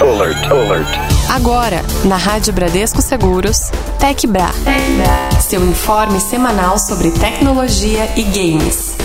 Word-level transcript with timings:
Alert, 0.00 0.50
alert. 0.50 0.88
Agora, 1.28 1.82
na 2.06 2.16
Rádio 2.16 2.54
Bradesco 2.54 3.02
Seguros, 3.02 3.70
TecBra. 3.98 4.48
Seu 5.42 5.62
informe 5.62 6.18
semanal 6.20 6.78
sobre 6.78 7.10
tecnologia 7.10 8.10
e 8.16 8.22
games. 8.22 8.96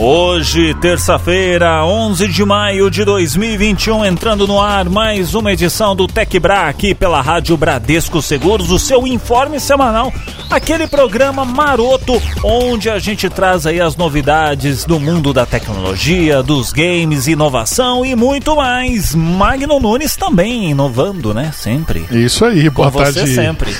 Hoje, 0.00 0.74
terça-feira, 0.74 1.84
11 1.84 2.28
de 2.28 2.44
maio 2.44 2.88
de 2.88 3.04
2021, 3.04 4.04
entrando 4.04 4.46
no 4.46 4.60
ar 4.60 4.88
mais 4.88 5.34
uma 5.34 5.52
edição 5.52 5.96
do 5.96 6.06
TecBra 6.06 6.68
aqui 6.68 6.94
pela 6.94 7.20
Rádio 7.20 7.56
Bradesco 7.56 8.22
Seguros, 8.22 8.70
o 8.70 8.78
seu 8.78 9.08
informe 9.08 9.58
semanal, 9.58 10.12
aquele 10.48 10.86
programa 10.86 11.44
maroto 11.44 12.22
onde 12.44 12.88
a 12.88 13.00
gente 13.00 13.28
traz 13.28 13.66
aí 13.66 13.80
as 13.80 13.96
novidades 13.96 14.84
do 14.84 15.00
mundo 15.00 15.32
da 15.32 15.44
tecnologia, 15.44 16.44
dos 16.44 16.72
games, 16.72 17.26
inovação 17.26 18.06
e 18.06 18.14
muito 18.14 18.54
mais. 18.54 19.16
Magno 19.16 19.80
Nunes 19.80 20.14
também 20.14 20.70
inovando, 20.70 21.34
né? 21.34 21.50
Sempre. 21.52 22.06
Isso 22.08 22.44
aí, 22.44 22.70
boa 22.70 22.92
Com 22.92 22.98
tarde. 22.98 23.18
você 23.18 23.34
sempre. 23.34 23.74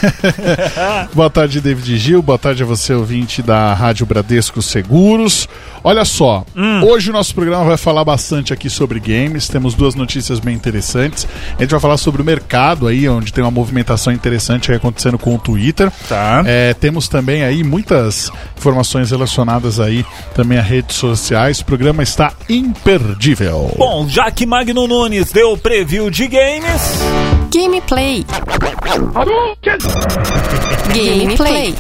boa 1.15 1.31
tarde, 1.31 1.61
David 1.61 1.97
Gil. 1.97 2.21
Boa 2.23 2.39
tarde 2.39 2.65
a 2.65 2.67
você, 2.67 2.93
ouvinte 2.93 3.41
da 3.41 3.73
Rádio 3.73 4.05
Bradesco 4.05 4.61
Seguros. 4.61 5.49
Olha 5.85 6.05
só, 6.05 6.45
Hum. 6.57 6.83
hoje 6.85 7.11
o 7.11 7.13
nosso 7.13 7.35
programa 7.35 7.65
vai 7.65 7.77
falar 7.77 8.05
bastante 8.05 8.53
aqui 8.53 8.69
sobre 8.69 9.01
games. 9.01 9.49
Temos 9.49 9.75
duas 9.75 9.95
notícias 9.95 10.39
bem 10.41 10.55
interessantes. 10.55 11.27
A 11.59 11.63
gente 11.63 11.71
vai 11.71 11.81
falar 11.81 11.97
sobre 11.97 12.21
o 12.23 12.25
mercado 12.25 12.87
aí, 12.87 13.09
onde 13.09 13.33
tem 13.33 13.43
uma 13.45 13.51
movimentação 13.51 14.13
interessante 14.13 14.71
aí 14.71 14.77
acontecendo 14.77 15.19
com 15.19 15.35
o 15.35 15.39
Twitter. 15.39 15.91
Tá. 16.09 16.43
É, 16.47 16.75
temos 16.75 17.09
também 17.09 17.43
aí 17.45 17.63
muitas 17.63 18.31
informações 18.57 19.11
relacionadas 19.11 19.79
aí 19.81 20.05
também 20.35 20.59
a 20.59 20.63
redes 20.63 20.97
sociais. 20.97 21.61
O 21.61 21.65
programa 21.65 22.03
está 22.03 22.33
imperdível. 22.49 23.73
Bom, 23.77 24.07
já 24.09 24.31
que 24.31 24.47
Magno 24.47 24.87
Nunes 24.87 25.31
deu 25.33 25.53
o 25.53 25.59
preview 25.59 26.11
de 26.11 26.27
games, 26.27 26.99
Gameplay. 27.51 28.27
Gameplay. 30.95 31.75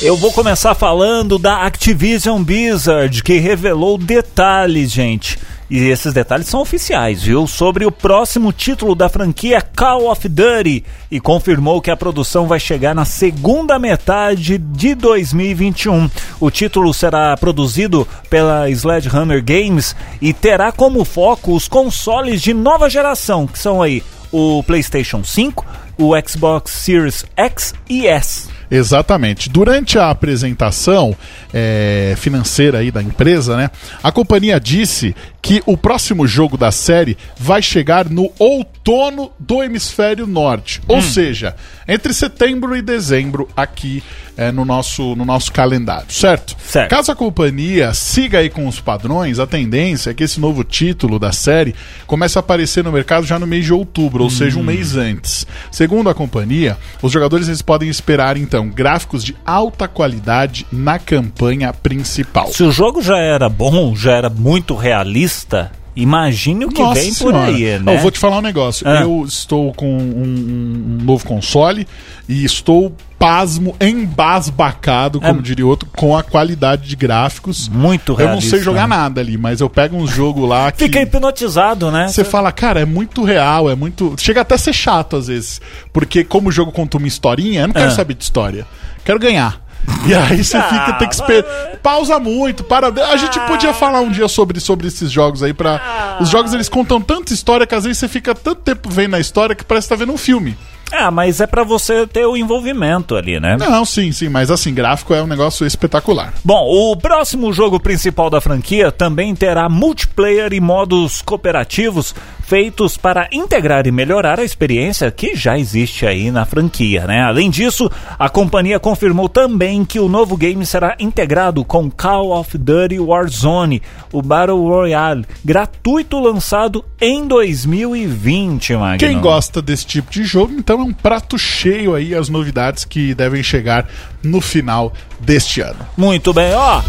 Eu 0.00 0.16
vou 0.16 0.32
começar 0.32 0.74
falando 0.74 1.38
da 1.38 1.66
Activision 1.66 2.42
Blizzard, 2.42 3.22
que 3.22 3.38
revelou 3.38 3.98
detalhes, 3.98 4.90
gente. 4.90 5.38
E 5.70 5.88
esses 5.88 6.12
detalhes 6.12 6.48
são 6.48 6.60
oficiais, 6.60 7.22
viu? 7.22 7.46
Sobre 7.46 7.86
o 7.86 7.92
próximo 7.92 8.52
título 8.52 8.92
da 8.96 9.08
franquia 9.08 9.62
Call 9.62 10.10
of 10.10 10.28
Duty 10.28 10.84
e 11.08 11.20
confirmou 11.20 11.80
que 11.80 11.92
a 11.92 11.96
produção 11.96 12.48
vai 12.48 12.58
chegar 12.58 12.92
na 12.92 13.04
segunda 13.04 13.78
metade 13.78 14.58
de 14.58 14.96
2021. 14.96 16.10
O 16.40 16.50
título 16.50 16.92
será 16.92 17.36
produzido 17.36 18.06
pela 18.28 18.68
Sledgehammer 18.68 19.44
Games 19.44 19.94
e 20.20 20.32
terá 20.32 20.72
como 20.72 21.04
foco 21.04 21.54
os 21.54 21.68
consoles 21.68 22.42
de 22.42 22.52
nova 22.52 22.90
geração, 22.90 23.46
que 23.46 23.58
são 23.58 23.80
aí 23.80 24.02
o 24.32 24.64
PlayStation 24.64 25.22
5, 25.22 25.64
o 25.96 26.10
Xbox 26.28 26.72
Series 26.72 27.24
X 27.36 27.74
e 27.88 28.08
S. 28.08 28.48
Exatamente. 28.70 29.48
Durante 29.48 29.98
a 29.98 30.10
apresentação 30.10 31.16
é, 31.52 32.14
financeira 32.16 32.78
aí 32.78 32.90
da 32.90 33.02
empresa, 33.02 33.56
né, 33.56 33.70
a 34.02 34.12
companhia 34.12 34.60
disse 34.60 35.14
que 35.42 35.62
o 35.66 35.76
próximo 35.76 36.26
jogo 36.26 36.56
da 36.56 36.70
série 36.70 37.16
vai 37.36 37.62
chegar 37.62 38.08
no 38.08 38.30
outono 38.38 39.32
do 39.38 39.62
hemisfério 39.62 40.26
norte, 40.26 40.80
ou 40.86 41.00
seja, 41.00 41.56
entre 41.88 42.12
setembro 42.12 42.76
e 42.76 42.82
dezembro 42.82 43.48
aqui 43.56 44.02
é, 44.36 44.52
no, 44.52 44.64
nosso, 44.64 45.14
no 45.16 45.24
nosso 45.24 45.50
calendário, 45.50 46.12
certo? 46.12 46.56
Certo. 46.64 46.90
Caso 46.90 47.10
a 47.12 47.16
companhia 47.16 47.92
siga 47.92 48.38
aí 48.38 48.48
com 48.48 48.66
os 48.66 48.80
padrões, 48.80 49.38
a 49.38 49.46
tendência 49.46 50.10
é 50.10 50.14
que 50.14 50.24
esse 50.24 50.38
novo 50.38 50.62
título 50.62 51.18
da 51.18 51.32
série 51.32 51.74
comece 52.06 52.38
a 52.38 52.40
aparecer 52.40 52.84
no 52.84 52.92
mercado 52.92 53.26
já 53.26 53.38
no 53.38 53.46
mês 53.46 53.64
de 53.64 53.72
outubro, 53.72 54.22
ou 54.24 54.30
seja, 54.30 54.58
um 54.58 54.62
mês 54.62 54.96
antes. 54.96 55.46
Segundo 55.70 56.08
a 56.08 56.14
companhia, 56.14 56.76
os 57.02 57.12
jogadores 57.12 57.48
eles 57.48 57.62
podem 57.62 57.88
esperar 57.88 58.36
então 58.36 58.59
gráficos 58.68 59.24
de 59.24 59.36
alta 59.44 59.88
qualidade 59.88 60.66
na 60.70 60.98
campanha 60.98 61.72
principal. 61.72 62.48
Se 62.52 62.62
o 62.62 62.72
jogo 62.72 63.00
já 63.00 63.18
era 63.18 63.48
bom, 63.48 63.94
já 63.94 64.12
era 64.12 64.28
muito 64.28 64.74
realista, 64.74 65.70
imagine 65.96 66.64
o 66.64 66.68
que 66.68 66.80
Nossa 66.82 67.00
vem 67.00 67.10
por 67.14 67.32
Senhora. 67.32 67.44
aí, 67.46 67.78
Não, 67.78 67.84
né? 67.86 67.96
eu 67.96 68.00
vou 68.00 68.10
te 68.10 68.18
falar 68.18 68.38
um 68.38 68.42
negócio. 68.42 68.86
Ah. 68.88 69.02
Eu 69.02 69.24
estou 69.26 69.72
com 69.74 69.86
um, 69.98 70.00
um- 70.00 70.98
novo 71.04 71.24
console 71.26 71.86
e 72.28 72.44
estou 72.44 72.94
pasmo, 73.18 73.76
embasbacado, 73.80 75.20
como 75.20 75.40
É. 75.40 75.42
diria 75.42 75.66
outro, 75.66 75.88
com 75.94 76.16
a 76.16 76.22
qualidade 76.22 76.88
de 76.88 76.96
gráficos. 76.96 77.68
Muito 77.68 78.12
Eu 78.12 78.16
realista. 78.16 78.44
não 78.44 78.50
sei 78.50 78.60
jogar 78.60 78.88
né? 78.88 78.96
nada 78.96 79.20
ali, 79.20 79.36
mas 79.36 79.60
eu 79.60 79.68
pego 79.68 79.96
um 79.96 80.06
jogo 80.06 80.46
lá 80.46 80.72
que... 80.72 80.84
Fica 80.84 81.02
hipnotizado, 81.02 81.90
né? 81.90 82.08
Você 82.08 82.24
fala, 82.24 82.50
cara, 82.52 82.80
é 82.80 82.84
muito 82.84 83.22
real, 83.24 83.68
é 83.70 83.74
muito. 83.74 84.14
Chega 84.18 84.40
até 84.40 84.54
a 84.54 84.58
ser 84.58 84.72
chato 84.72 85.16
às 85.16 85.26
vezes. 85.26 85.60
Porque, 85.92 86.24
como 86.24 86.48
o 86.48 86.52
jogo 86.52 86.72
conta 86.72 86.96
uma 86.96 87.06
historinha, 87.08 87.62
eu 87.62 87.66
não 87.68 87.74
quero 87.74 87.88
Ah. 87.88 87.94
saber 87.94 88.14
de 88.14 88.24
história. 88.24 88.66
Quero 89.04 89.18
ganhar. 89.18 89.60
E 90.06 90.14
aí 90.14 90.42
você 90.42 90.56
Ah, 90.56 90.62
fica, 90.62 90.92
tem 90.94 91.08
que 91.08 91.14
esperar. 91.14 91.44
Pausa 91.82 92.18
muito, 92.18 92.64
para. 92.64 92.88
A 92.88 93.16
gente 93.16 93.38
podia 93.40 93.72
falar 93.74 94.00
um 94.00 94.10
dia 94.10 94.28
sobre, 94.28 94.58
sobre 94.60 94.88
esses 94.88 95.10
jogos 95.10 95.42
aí 95.42 95.52
para 95.52 96.18
Os 96.20 96.28
jogos 96.28 96.52
eles 96.54 96.68
contam 96.68 97.00
tanta 97.00 97.32
história 97.32 97.66
que 97.66 97.74
às 97.74 97.84
vezes 97.84 97.98
você 97.98 98.08
fica 98.08 98.34
tanto 98.34 98.62
tempo 98.62 98.88
vendo 98.88 99.14
a 99.16 99.20
história 99.20 99.54
que 99.54 99.64
parece 99.64 99.88
que 99.88 99.94
tá 99.94 99.98
vendo 99.98 100.12
um 100.12 100.18
filme. 100.18 100.56
Ah, 100.92 101.10
mas 101.10 101.40
é 101.40 101.46
pra 101.46 101.64
você 101.64 102.06
ter 102.06 102.26
o 102.26 102.36
envolvimento 102.36 103.14
ali, 103.16 103.38
né? 103.38 103.56
Não, 103.56 103.84
sim, 103.84 104.12
sim, 104.12 104.28
mas 104.28 104.50
assim, 104.50 104.74
gráfico 104.74 105.14
é 105.14 105.22
um 105.22 105.26
negócio 105.26 105.66
espetacular. 105.66 106.34
Bom, 106.44 106.66
o 106.68 106.96
próximo 106.96 107.52
jogo 107.52 107.78
principal 107.80 108.28
da 108.28 108.40
franquia 108.40 108.90
também 108.90 109.34
terá 109.34 109.68
multiplayer 109.68 110.52
e 110.52 110.60
modos 110.60 111.22
cooperativos 111.22 112.14
feitos 112.50 112.96
para 112.96 113.28
integrar 113.30 113.86
e 113.86 113.92
melhorar 113.92 114.40
a 114.40 114.44
experiência 114.44 115.08
que 115.12 115.36
já 115.36 115.56
existe 115.56 116.04
aí 116.04 116.32
na 116.32 116.44
franquia, 116.44 117.06
né? 117.06 117.22
Além 117.22 117.48
disso, 117.48 117.88
a 118.18 118.28
companhia 118.28 118.80
confirmou 118.80 119.28
também 119.28 119.84
que 119.84 120.00
o 120.00 120.08
novo 120.08 120.36
game 120.36 120.66
será 120.66 120.96
integrado 120.98 121.64
com 121.64 121.88
Call 121.88 122.32
of 122.32 122.58
Duty 122.58 122.98
Warzone, 122.98 123.80
o 124.12 124.20
Battle 124.20 124.66
Royale, 124.66 125.24
gratuito 125.44 126.18
lançado 126.18 126.84
em 127.00 127.24
2020, 127.24 128.74
Magno. 128.74 128.98
Quem 128.98 129.20
gosta 129.20 129.62
desse 129.62 129.86
tipo 129.86 130.10
de 130.10 130.24
jogo, 130.24 130.52
então 130.58 130.79
é 130.80 130.84
um 130.84 130.92
prato 130.92 131.38
cheio 131.38 131.94
aí 131.94 132.14
as 132.14 132.28
novidades 132.28 132.84
que 132.84 133.14
devem 133.14 133.42
chegar 133.42 133.86
no 134.22 134.40
final 134.40 134.92
deste 135.20 135.60
ano. 135.60 135.78
Muito 135.96 136.32
bem, 136.32 136.52
ó. 136.54 136.82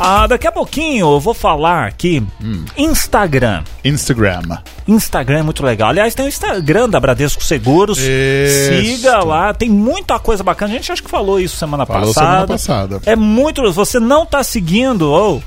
Ah, 0.00 0.28
daqui 0.28 0.46
a 0.46 0.52
pouquinho 0.52 1.06
eu 1.14 1.18
vou 1.20 1.34
falar 1.34 1.86
aqui 1.88 2.22
Instagram. 2.76 3.64
Instagram. 3.84 4.58
Instagram 4.86 5.38
é 5.38 5.42
muito 5.42 5.64
legal. 5.64 5.88
Aliás, 5.90 6.14
tem 6.14 6.24
o 6.24 6.28
Instagram 6.28 6.88
da 6.88 7.00
Bradesco 7.00 7.42
Seguros. 7.42 7.98
Isso. 7.98 8.96
Siga 8.96 9.18
lá, 9.24 9.52
tem 9.52 9.68
muita 9.68 10.18
coisa 10.18 10.42
bacana. 10.44 10.72
A 10.72 10.76
gente 10.76 10.92
acho 10.92 11.02
que 11.02 11.10
falou 11.10 11.40
isso 11.40 11.56
semana 11.56 11.84
Falou 11.84 12.14
passada. 12.14 12.26
semana 12.26 12.46
passada. 12.46 13.00
É 13.06 13.16
muito. 13.16 13.72
Você 13.72 13.98
não 13.98 14.24
tá 14.24 14.44
seguindo, 14.44 15.10
ou 15.10 15.42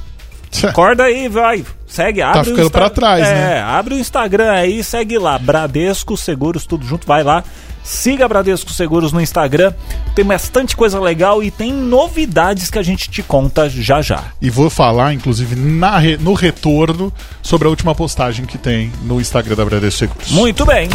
acorda 0.63 1.03
aí, 1.05 1.29
vai. 1.29 1.63
Segue, 1.87 2.21
abre 2.21 2.39
o 2.39 2.43
Tá 2.43 2.43
ficando 2.45 2.61
Insta- 2.67 2.77
pra 2.77 2.89
trás, 2.89 3.25
é, 3.27 3.33
né? 3.33 3.61
abre 3.61 3.95
o 3.95 3.99
Instagram 3.99 4.51
aí, 4.51 4.83
segue 4.83 5.17
lá. 5.17 5.37
Bradesco 5.37 6.15
Seguros, 6.17 6.65
tudo 6.65 6.85
junto, 6.85 7.07
vai 7.07 7.23
lá. 7.23 7.43
Siga 7.83 8.27
Bradesco 8.27 8.71
Seguros 8.71 9.11
no 9.11 9.19
Instagram. 9.21 9.73
Tem 10.15 10.23
bastante 10.25 10.75
coisa 10.75 10.99
legal 10.99 11.41
e 11.43 11.49
tem 11.49 11.71
novidades 11.73 12.69
que 12.69 12.77
a 12.79 12.83
gente 12.83 13.09
te 13.09 13.23
conta 13.23 13.69
já 13.69 14.01
já. 14.01 14.23
E 14.41 14.49
vou 14.49 14.69
falar, 14.69 15.13
inclusive, 15.13 15.55
na 15.55 15.97
re- 15.97 16.17
no 16.17 16.33
retorno 16.33 17.11
sobre 17.41 17.67
a 17.67 17.69
última 17.69 17.95
postagem 17.95 18.45
que 18.45 18.57
tem 18.57 18.91
no 19.03 19.19
Instagram 19.19 19.55
da 19.55 19.65
Bradesco 19.65 19.99
Seguros. 19.99 20.31
Muito 20.31 20.65
bem. 20.65 20.89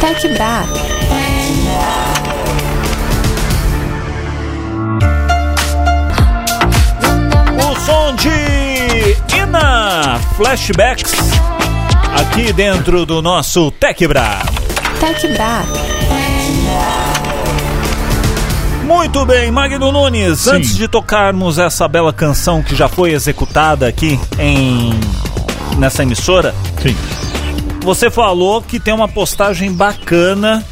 TecBra. 0.00 0.64
O 7.60 7.80
som 7.80 8.14
de 8.14 9.36
Ina 9.36 10.18
Flashbacks 10.36 11.12
aqui 12.14 12.52
dentro 12.52 13.04
do 13.04 13.20
nosso 13.22 13.70
TecBra. 15.00 15.64
TecBra. 16.08 17.18
Muito 18.84 19.24
bem, 19.24 19.50
Magno 19.50 19.92
Nunes, 19.92 20.40
Sim. 20.40 20.50
antes 20.56 20.76
de 20.76 20.88
tocarmos 20.88 21.58
essa 21.58 21.86
bela 21.86 22.12
canção 22.12 22.62
que 22.62 22.74
já 22.74 22.88
foi 22.88 23.12
executada 23.12 23.86
aqui 23.86 24.18
em 24.38 24.90
nessa 25.78 26.02
emissora, 26.02 26.54
Sim. 26.82 26.96
você 27.80 28.10
falou 28.10 28.60
que 28.60 28.80
tem 28.80 28.92
uma 28.92 29.06
postagem 29.06 29.72
bacana 29.72 30.64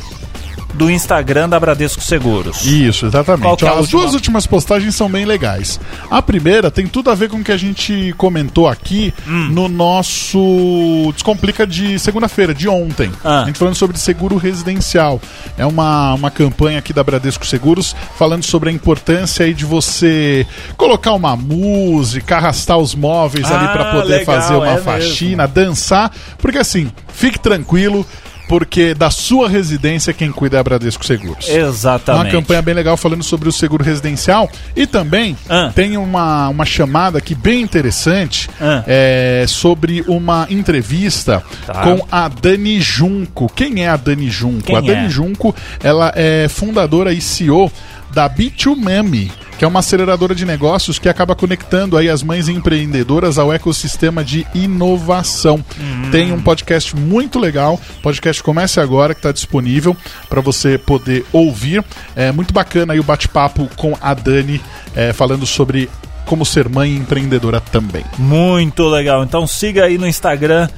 do 0.74 0.90
Instagram 0.90 1.48
da 1.48 1.58
Bradesco 1.58 2.02
Seguros. 2.02 2.64
Isso, 2.66 3.06
exatamente. 3.06 3.42
Qual 3.42 3.56
que 3.56 3.64
é 3.64 3.68
As 3.68 3.76
última? 3.78 4.00
duas 4.02 4.14
últimas 4.14 4.46
postagens 4.46 4.94
são 4.94 5.08
bem 5.10 5.24
legais. 5.24 5.80
A 6.10 6.20
primeira 6.20 6.70
tem 6.70 6.86
tudo 6.86 7.10
a 7.10 7.14
ver 7.14 7.30
com 7.30 7.38
o 7.38 7.44
que 7.44 7.52
a 7.52 7.56
gente 7.56 8.14
comentou 8.18 8.68
aqui 8.68 9.12
Hum. 9.26 9.48
no 9.52 9.68
nosso 9.68 11.10
Descomplica 11.14 11.66
de 11.66 11.98
segunda-feira, 11.98 12.52
de 12.54 12.68
ontem. 12.68 13.10
Ah. 13.24 13.42
A 13.42 13.46
gente 13.46 13.58
falando 13.58 13.74
sobre 13.74 13.98
seguro 13.98 14.36
residencial. 14.36 15.20
É 15.56 15.64
uma, 15.64 16.14
uma 16.14 16.30
campanha 16.30 16.78
aqui 16.78 16.92
da 16.92 17.02
Bradesco 17.02 17.46
Seguros 17.46 17.94
falando 18.18 18.42
sobre 18.44 18.68
a 18.68 18.72
importância 18.72 19.46
aí 19.46 19.54
de 19.54 19.64
você 19.64 20.46
colocar 20.76 21.12
uma 21.12 21.36
música, 21.36 22.36
arrastar 22.36 22.76
os 22.78 22.94
móveis 22.94 23.50
ali 23.50 23.64
Ah, 23.64 23.68
para 23.68 23.84
poder 23.92 24.18
legal, 24.18 24.26
fazer 24.26 24.54
uma 24.54 24.72
é 24.72 24.78
faxina, 24.78 25.46
dançar. 25.48 26.10
Porque 26.38 26.58
assim, 26.58 26.90
Fique 27.16 27.38
tranquilo, 27.38 28.04
porque 28.48 28.94
da 28.94 29.10
sua 29.10 29.48
residência 29.48 30.12
quem 30.12 30.30
cuida 30.30 30.56
é 30.56 30.60
a 30.60 30.64
Bradesco 30.64 31.04
Seguros. 31.04 31.48
Exatamente. 31.48 32.24
Uma 32.26 32.30
campanha 32.32 32.62
bem 32.62 32.74
legal 32.74 32.96
falando 32.96 33.22
sobre 33.22 33.48
o 33.48 33.52
seguro 33.52 33.82
residencial. 33.84 34.48
E 34.74 34.86
também 34.86 35.36
Ah. 35.48 35.70
tem 35.74 35.96
uma, 35.96 36.48
uma 36.48 36.64
chamada 36.64 37.18
aqui 37.18 37.34
bem 37.34 37.62
interessante 37.62 38.48
Ah. 38.60 38.84
é, 38.86 39.44
sobre 39.48 40.04
uma 40.06 40.46
entrevista 40.50 41.42
Tá. 41.66 41.82
com 41.82 42.06
a 42.10 42.28
Dani 42.28 42.80
Junco. 42.80 43.48
Quem 43.54 43.84
é 43.84 43.88
a 43.88 43.96
Dani 43.96 44.30
Junco? 44.30 44.62
Quem 44.62 44.76
a 44.76 44.80
Dani 44.80 45.06
é? 45.06 45.08
Junco, 45.08 45.54
ela 45.82 46.12
é 46.14 46.46
fundadora 46.48 47.12
e 47.12 47.20
CEO 47.20 47.70
da 48.16 48.30
B2Mami, 48.30 49.30
que 49.58 49.64
é 49.64 49.68
uma 49.68 49.80
aceleradora 49.80 50.34
de 50.34 50.46
negócios 50.46 50.98
que 50.98 51.06
acaba 51.06 51.34
conectando 51.34 51.98
aí 51.98 52.08
as 52.08 52.22
mães 52.22 52.48
empreendedoras 52.48 53.36
ao 53.36 53.52
ecossistema 53.52 54.24
de 54.24 54.46
inovação. 54.54 55.62
Hum. 55.78 56.10
Tem 56.10 56.32
um 56.32 56.40
podcast 56.40 56.96
muito 56.96 57.38
legal, 57.38 57.78
o 57.98 58.00
podcast 58.00 58.42
comece 58.42 58.80
agora 58.80 59.12
que 59.12 59.18
está 59.18 59.32
disponível 59.32 59.94
para 60.30 60.40
você 60.40 60.78
poder 60.78 61.26
ouvir. 61.30 61.84
É 62.16 62.32
muito 62.32 62.54
bacana 62.54 62.94
aí 62.94 63.00
o 63.00 63.04
bate-papo 63.04 63.68
com 63.76 63.94
a 64.00 64.14
Dani 64.14 64.62
é, 64.94 65.12
falando 65.12 65.44
sobre 65.44 65.90
como 66.24 66.46
ser 66.46 66.70
mãe 66.70 66.96
empreendedora 66.96 67.60
também. 67.60 68.04
Muito 68.16 68.88
legal. 68.88 69.22
Então 69.24 69.46
siga 69.46 69.84
aí 69.84 69.98
no 69.98 70.08
Instagram 70.08 70.70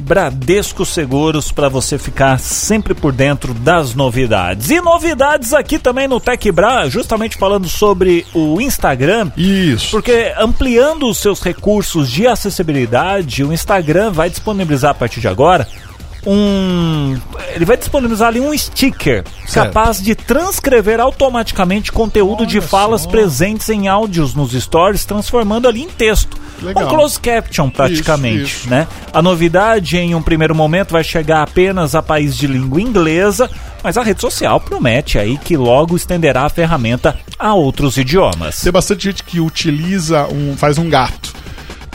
Bradesco 0.00 0.84
Seguros 0.84 1.52
para 1.52 1.68
você 1.68 1.98
ficar 1.98 2.38
sempre 2.38 2.94
por 2.94 3.12
dentro 3.12 3.54
das 3.54 3.94
novidades. 3.94 4.70
E 4.70 4.80
novidades 4.80 5.52
aqui 5.52 5.78
também 5.78 6.08
no 6.08 6.20
TecBra, 6.20 6.88
justamente 6.88 7.36
falando 7.36 7.68
sobre 7.68 8.26
o 8.34 8.60
Instagram. 8.60 9.30
Isso. 9.36 9.90
Porque 9.90 10.32
ampliando 10.38 11.08
os 11.08 11.18
seus 11.18 11.40
recursos 11.40 12.10
de 12.10 12.26
acessibilidade, 12.26 13.44
o 13.44 13.52
Instagram 13.52 14.12
vai 14.12 14.30
disponibilizar 14.30 14.90
a 14.90 14.94
partir 14.94 15.20
de 15.20 15.28
agora 15.28 15.66
um. 16.26 17.16
Ele 17.54 17.64
vai 17.64 17.76
disponibilizar 17.76 18.28
ali 18.28 18.40
um 18.40 18.56
sticker 18.56 19.24
Certo. 19.46 19.66
capaz 19.66 20.02
de 20.02 20.14
transcrever 20.14 21.00
automaticamente 21.00 21.92
conteúdo 21.92 22.44
de 22.44 22.58
Olha 22.58 22.66
falas 22.66 23.02
só. 23.02 23.08
presentes 23.08 23.68
em 23.68 23.86
áudios 23.86 24.34
nos 24.34 24.52
stories, 24.52 25.04
transformando 25.04 25.68
ali 25.68 25.82
em 25.82 25.88
texto. 25.88 26.36
Legal. 26.62 26.84
Um 26.84 26.88
close 26.88 27.20
caption 27.20 27.68
praticamente, 27.70 28.42
Isso, 28.42 28.56
isso. 28.60 28.70
né? 28.70 28.86
A 29.12 29.20
novidade 29.20 29.96
em 29.96 30.14
um 30.14 30.22
primeiro 30.22 30.54
momento 30.54 30.92
vai 30.92 31.04
chegar 31.04 31.42
apenas 31.42 31.94
a 31.94 32.02
país 32.02 32.36
de 32.36 32.46
língua 32.46 32.80
inglesa, 32.80 33.50
mas 33.82 33.96
a 33.96 34.02
rede 34.02 34.20
social 34.20 34.58
promete 34.60 35.18
aí 35.18 35.36
que 35.38 35.56
logo 35.56 35.96
estenderá 35.96 36.42
a 36.44 36.48
ferramenta 36.48 37.16
a 37.38 37.54
outros 37.54 37.96
idiomas. 37.96 38.60
Tem 38.60 38.72
bastante 38.72 39.04
gente 39.04 39.22
que 39.22 39.40
utiliza 39.40 40.26
um. 40.26 40.56
faz 40.56 40.78
um 40.78 40.88
gato. 40.88 41.32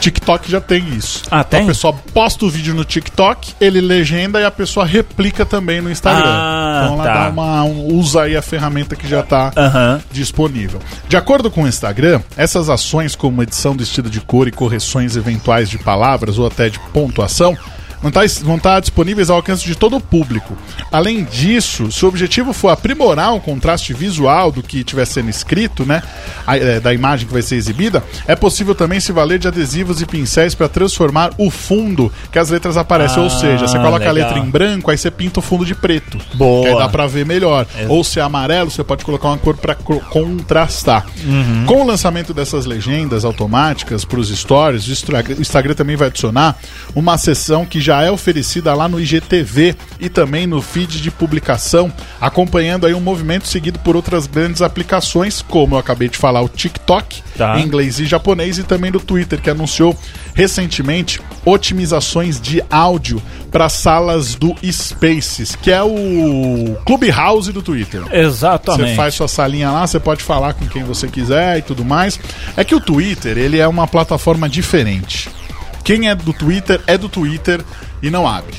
TikTok 0.02 0.50
já 0.50 0.60
tem 0.60 0.88
isso. 0.88 1.22
Ah, 1.30 1.40
Então 1.46 1.60
tem? 1.60 1.62
a 1.62 1.66
pessoa 1.66 1.92
posta 2.12 2.44
o 2.44 2.50
vídeo 2.50 2.74
no 2.74 2.84
TikTok, 2.84 3.54
ele 3.60 3.80
legenda 3.80 4.40
e 4.40 4.44
a 4.44 4.50
pessoa 4.50 4.84
replica 4.84 5.46
também 5.46 5.80
no 5.80 5.90
Instagram. 5.90 6.22
Ah, 6.26 6.82
então 6.84 6.94
ela 6.94 7.04
tá. 7.04 7.14
dá 7.24 7.30
uma, 7.30 7.62
um- 7.62 7.94
usa 7.94 8.22
aí 8.22 8.36
a 8.36 8.42
ferramenta 8.42 8.96
que 8.96 9.06
já 9.08 9.20
está 9.20 9.52
disponível. 10.10 10.80
De 11.08 11.16
acordo 11.16 11.50
com 11.50 11.62
o 11.62 11.68
Instagram, 11.68 12.20
essas 12.36 12.68
ações 12.68 13.14
como 13.14 13.42
edição 13.42 13.76
do 13.76 13.82
estilo 13.82 14.10
de 14.10 14.20
cor 14.20 14.48
e 14.48 14.52
correções 14.52 15.16
eventuais 15.16 15.70
de 15.70 15.78
palavras 15.78 16.38
ou 16.38 16.46
até 16.46 16.68
de 16.68 16.78
pontuação 16.92 17.56
vão 18.02 18.08
estar, 18.10 18.44
vão 18.44 18.56
estar 18.56 18.80
disponíveis 18.80 19.30
ao 19.30 19.36
alcance 19.36 19.64
de 19.64 19.74
todo 19.74 19.96
o 19.96 20.00
público. 20.00 20.56
Além 20.90 21.24
disso, 21.24 21.90
se 21.92 22.04
o 22.04 22.08
objetivo 22.08 22.52
for 22.52 22.68
aprimorar 22.68 23.34
o 23.34 23.40
contraste 23.40 23.94
visual 23.94 24.50
do 24.52 24.62
que 24.62 24.78
estiver 24.78 25.04
sendo 25.06 25.30
escrito, 25.30 25.84
né, 25.86 26.02
a- 26.46 26.56
é, 26.56 26.80
da 26.80 26.92
imagem 26.92 27.26
que 27.26 27.32
vai 27.32 27.42
ser 27.42 27.56
exibida, 27.56 28.02
é 28.26 28.34
possível 28.36 28.74
também 28.74 29.00
se 29.00 29.12
valer 29.12 29.38
de 29.38 29.48
adesivos 29.48 30.00
e 30.00 30.06
pincéis 30.06 30.54
para 30.54 30.68
transformar 30.68 31.30
o 31.38 31.50
fundo 31.50 32.12
que 32.30 32.38
as 32.38 32.50
letras 32.50 32.76
aparecem. 32.76 33.18
Ah, 33.18 33.22
Ou 33.24 33.30
seja, 33.30 33.66
você 33.66 33.78
coloca 33.78 34.08
a 34.08 34.12
legal. 34.12 34.30
letra 34.30 34.38
em 34.38 34.50
branco, 34.50 34.90
aí 34.90 34.98
você 34.98 35.10
pinta 35.10 35.38
o 35.40 35.42
fundo 35.42 35.64
de 35.64 35.74
preto. 35.74 36.18
Boa. 36.34 36.62
Que 36.66 36.72
aí 36.72 36.78
dá 36.78 36.88
pra 36.88 37.06
ver 37.06 37.24
melhor. 37.24 37.66
É. 37.76 37.86
Ou 37.88 38.02
se 38.02 38.18
é 38.18 38.22
amarelo, 38.22 38.70
você 38.70 38.82
pode 38.82 39.04
colocar 39.04 39.28
uma 39.28 39.38
cor 39.38 39.56
co- 39.84 40.00
contrastar. 40.10 41.06
Uhum. 41.24 41.64
Com 41.66 41.82
o 41.82 41.86
lançamento 41.86 42.32
dessas 42.34 42.66
legendas 42.66 43.24
automáticas 43.24 44.04
pros 44.04 44.28
stories, 44.36 44.86
o 44.86 44.90
Instra- 44.92 45.24
o 45.38 45.40
Instagram 45.40 45.74
também 45.74 45.96
vai 45.96 46.08
adicionar 46.08 46.56
uma 46.94 47.16
seção 47.18 47.64
que 47.64 47.80
já 47.80 47.91
é 48.00 48.10
oferecida 48.12 48.72
lá 48.74 48.88
no 48.88 49.00
IGTV 49.00 49.74
e 49.98 50.08
também 50.08 50.46
no 50.46 50.62
feed 50.62 51.02
de 51.02 51.10
publicação, 51.10 51.92
acompanhando 52.20 52.86
aí 52.86 52.94
um 52.94 53.00
movimento 53.00 53.48
seguido 53.48 53.80
por 53.80 53.96
outras 53.96 54.28
grandes 54.28 54.62
aplicações, 54.62 55.42
como 55.42 55.74
eu 55.74 55.78
acabei 55.80 56.08
de 56.08 56.16
falar, 56.16 56.40
o 56.42 56.48
TikTok, 56.48 57.22
Tá. 57.36 57.58
em 57.58 57.64
inglês 57.64 57.98
e 57.98 58.04
japonês, 58.04 58.58
e 58.58 58.62
também 58.62 58.92
do 58.92 59.00
Twitter, 59.00 59.40
que 59.40 59.50
anunciou 59.50 59.98
recentemente 60.34 61.20
otimizações 61.44 62.40
de 62.40 62.62
áudio 62.70 63.20
para 63.50 63.68
salas 63.68 64.34
do 64.34 64.54
Spaces, 64.70 65.56
que 65.56 65.70
é 65.70 65.82
o 65.82 66.76
Clubhouse 66.86 67.52
do 67.52 67.62
Twitter. 67.62 68.02
Exatamente. 68.12 68.90
Você 68.90 68.94
faz 68.96 69.14
sua 69.14 69.28
salinha 69.28 69.70
lá, 69.70 69.86
você 69.86 69.98
pode 70.00 70.22
falar 70.22 70.54
com 70.54 70.66
quem 70.66 70.84
você 70.84 71.08
quiser 71.08 71.58
e 71.58 71.62
tudo 71.62 71.84
mais. 71.84 72.18
É 72.56 72.64
que 72.64 72.74
o 72.74 72.80
Twitter, 72.80 73.36
ele 73.36 73.58
é 73.58 73.68
uma 73.68 73.86
plataforma 73.86 74.48
diferente. 74.48 75.28
Quem 75.84 76.08
é 76.08 76.14
do 76.14 76.32
Twitter 76.32 76.80
é 76.86 76.96
do 76.96 77.08
Twitter 77.08 77.60
e 78.02 78.10
não 78.10 78.26
abre. 78.26 78.54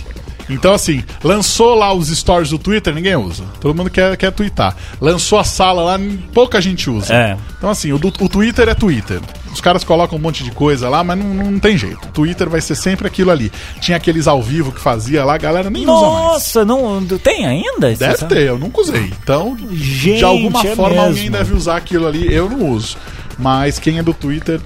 Então, 0.49 0.73
assim, 0.73 1.01
lançou 1.23 1.73
lá 1.73 1.93
os 1.93 2.09
stories 2.09 2.49
do 2.49 2.59
Twitter, 2.59 2.93
ninguém 2.93 3.15
usa. 3.15 3.45
Todo 3.61 3.73
mundo 3.73 3.89
quer, 3.89 4.17
quer 4.17 4.29
twittar. 4.29 4.75
Lançou 4.99 5.39
a 5.39 5.43
sala 5.45 5.81
lá, 5.83 5.99
pouca 6.33 6.59
gente 6.59 6.89
usa. 6.89 7.13
É. 7.15 7.37
Então, 7.57 7.69
assim, 7.69 7.93
o, 7.93 7.97
do- 7.97 8.09
o 8.19 8.27
Twitter 8.27 8.67
é 8.67 8.75
Twitter. 8.75 9.21
Os 9.53 9.61
caras 9.61 9.85
colocam 9.85 10.17
um 10.17 10.21
monte 10.21 10.43
de 10.43 10.51
coisa 10.51 10.89
lá, 10.89 11.01
mas 11.01 11.17
não, 11.17 11.33
não 11.33 11.59
tem 11.59 11.77
jeito. 11.77 12.05
O 12.09 12.11
Twitter 12.11 12.49
vai 12.49 12.59
ser 12.59 12.75
sempre 12.75 13.07
aquilo 13.07 13.31
ali. 13.31 13.49
Tinha 13.79 13.95
aqueles 13.95 14.27
ao 14.27 14.43
vivo 14.43 14.73
que 14.73 14.81
fazia 14.81 15.23
lá, 15.23 15.35
a 15.35 15.37
galera 15.37 15.69
nem 15.69 15.83
usa 15.83 15.93
mais. 15.93 16.23
Nossa, 16.25 16.65
não 16.65 17.01
tem 17.07 17.45
ainda? 17.45 17.95
Deve 17.95 18.17
sabe? 18.17 18.35
ter, 18.35 18.41
eu 18.45 18.59
nunca 18.59 18.81
usei. 18.81 19.13
Então, 19.23 19.57
Gente, 19.71 20.17
de 20.17 20.23
alguma 20.25 20.59
é 20.59 20.75
forma, 20.75 20.89
mesmo. 20.89 21.05
alguém 21.07 21.31
deve 21.31 21.53
usar 21.53 21.77
aquilo 21.77 22.05
ali. 22.05 22.31
Eu 22.33 22.49
não 22.49 22.69
uso. 22.71 22.97
Mas 23.39 23.79
quem 23.79 23.97
é 23.97 24.03
do 24.03 24.13
Twitter, 24.13 24.59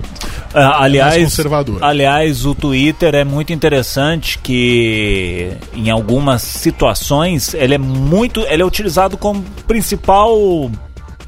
aliás, 0.54 1.16
mais 1.16 1.24
conservador. 1.30 1.84
aliás, 1.84 2.46
o 2.46 2.56
Twitter 2.56 3.16
é 3.16 3.24
muito 3.24 3.54
interessante 3.54 4.40
que 4.40 5.52
em 5.74 5.90
algumas 5.90 6.42
situações 6.42 7.54
ele 7.54 7.76
é 7.76 7.78
muito, 7.78 8.42
ele 8.42 8.62
é 8.62 8.66
utilizado 8.66 9.18
como 9.18 9.44
principal 9.68 10.70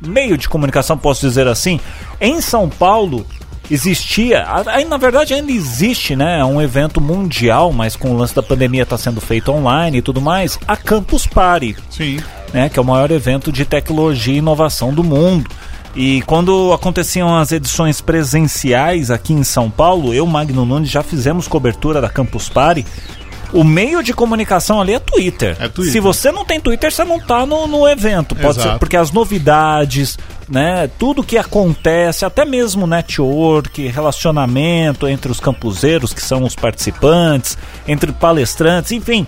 meio 0.06 0.38
de 0.38 0.48
comunicação, 0.48 0.98
posso 0.98 1.28
dizer 1.28 1.48
assim. 1.48 1.80
Em 2.20 2.42
São 2.42 2.70
Paulo 2.70 3.26
existia, 3.70 4.46
aí 4.66 4.84
na 4.84 4.98
verdade 4.98 5.34
ainda 5.34 5.52
existe, 5.52 6.16
né, 6.16 6.44
um 6.44 6.62
evento 6.62 7.00
mundial, 7.00 7.72
mas 7.72 7.96
com 7.96 8.12
o 8.12 8.18
lance 8.18 8.36
da 8.36 8.42
pandemia 8.42 8.84
está 8.84 8.98
sendo 8.98 9.22
feito 9.22 9.52
online 9.52 10.00
e 10.00 10.02
tudo 10.02 10.20
mais, 10.20 10.58
a 10.68 10.76
Campus 10.76 11.28
Party 11.28 11.76
sim. 11.90 12.20
né, 12.52 12.68
que 12.68 12.80
é 12.80 12.82
o 12.82 12.86
maior 12.86 13.12
evento 13.12 13.52
de 13.52 13.66
tecnologia 13.66 14.34
e 14.34 14.38
inovação 14.38 14.94
do 14.94 15.04
mundo. 15.04 15.50
E 15.96 16.22
quando 16.24 16.72
aconteciam 16.72 17.36
as 17.36 17.52
edições 17.52 18.00
presenciais 18.00 19.10
aqui 19.10 19.34
em 19.34 19.44
São 19.44 19.70
Paulo, 19.70 20.14
eu, 20.14 20.26
Magno 20.26 20.66
Nunes, 20.66 20.90
já 20.90 21.02
fizemos 21.02 21.48
cobertura 21.48 22.00
da 22.00 22.10
Campus 22.10 22.48
Party. 22.48 22.86
O 23.52 23.64
meio 23.64 24.04
de 24.04 24.14
comunicação 24.14 24.80
ali 24.80 24.94
é 24.94 25.00
Twitter. 25.00 25.58
É 25.60 25.68
Twitter. 25.68 25.92
Se 25.92 26.00
você 26.00 26.32
não 26.32 26.46
tem 26.46 26.60
Twitter, 26.60 26.92
você 26.92 27.04
não 27.04 27.20
tá 27.20 27.48
no, 27.48 27.66
no 27.66 27.88
evento. 27.88 28.36
Pode 28.36 28.60
Exato. 28.60 28.74
ser 28.74 28.80
porque 28.80 28.96
as 28.96 29.12
novidades, 29.12 30.20
né, 30.48 30.88
tudo 31.00 31.24
que 31.24 31.36
acontece, 31.36 32.24
até 32.24 32.46
mesmo 32.46 32.86
network, 32.86 33.88
relacionamento 33.88 35.08
entre 35.08 35.32
os 35.32 35.40
campuseiros, 35.40 36.14
que 36.14 36.22
são 36.22 36.44
os 36.44 36.56
participantes, 36.56 37.58
entre 37.88 38.12
palestrantes, 38.12 38.92
enfim, 38.92 39.26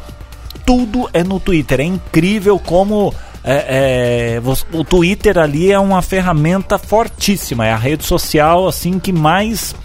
tudo 0.67 1.09
é 1.11 1.23
no 1.23 1.39
Twitter. 1.39 1.81
É 1.81 1.85
incrível 1.85 2.59
como 2.59 3.11
é, 3.43 4.37
é, 4.37 4.41
o 4.77 4.83
Twitter 4.83 5.37
ali 5.37 5.71
é 5.71 5.79
uma 5.79 6.01
ferramenta 6.01 6.77
fortíssima. 6.77 7.65
É 7.65 7.71
a 7.73 7.77
rede 7.77 8.05
social 8.05 8.67
assim 8.67 8.99
que 8.99 9.11
mais, 9.11 9.75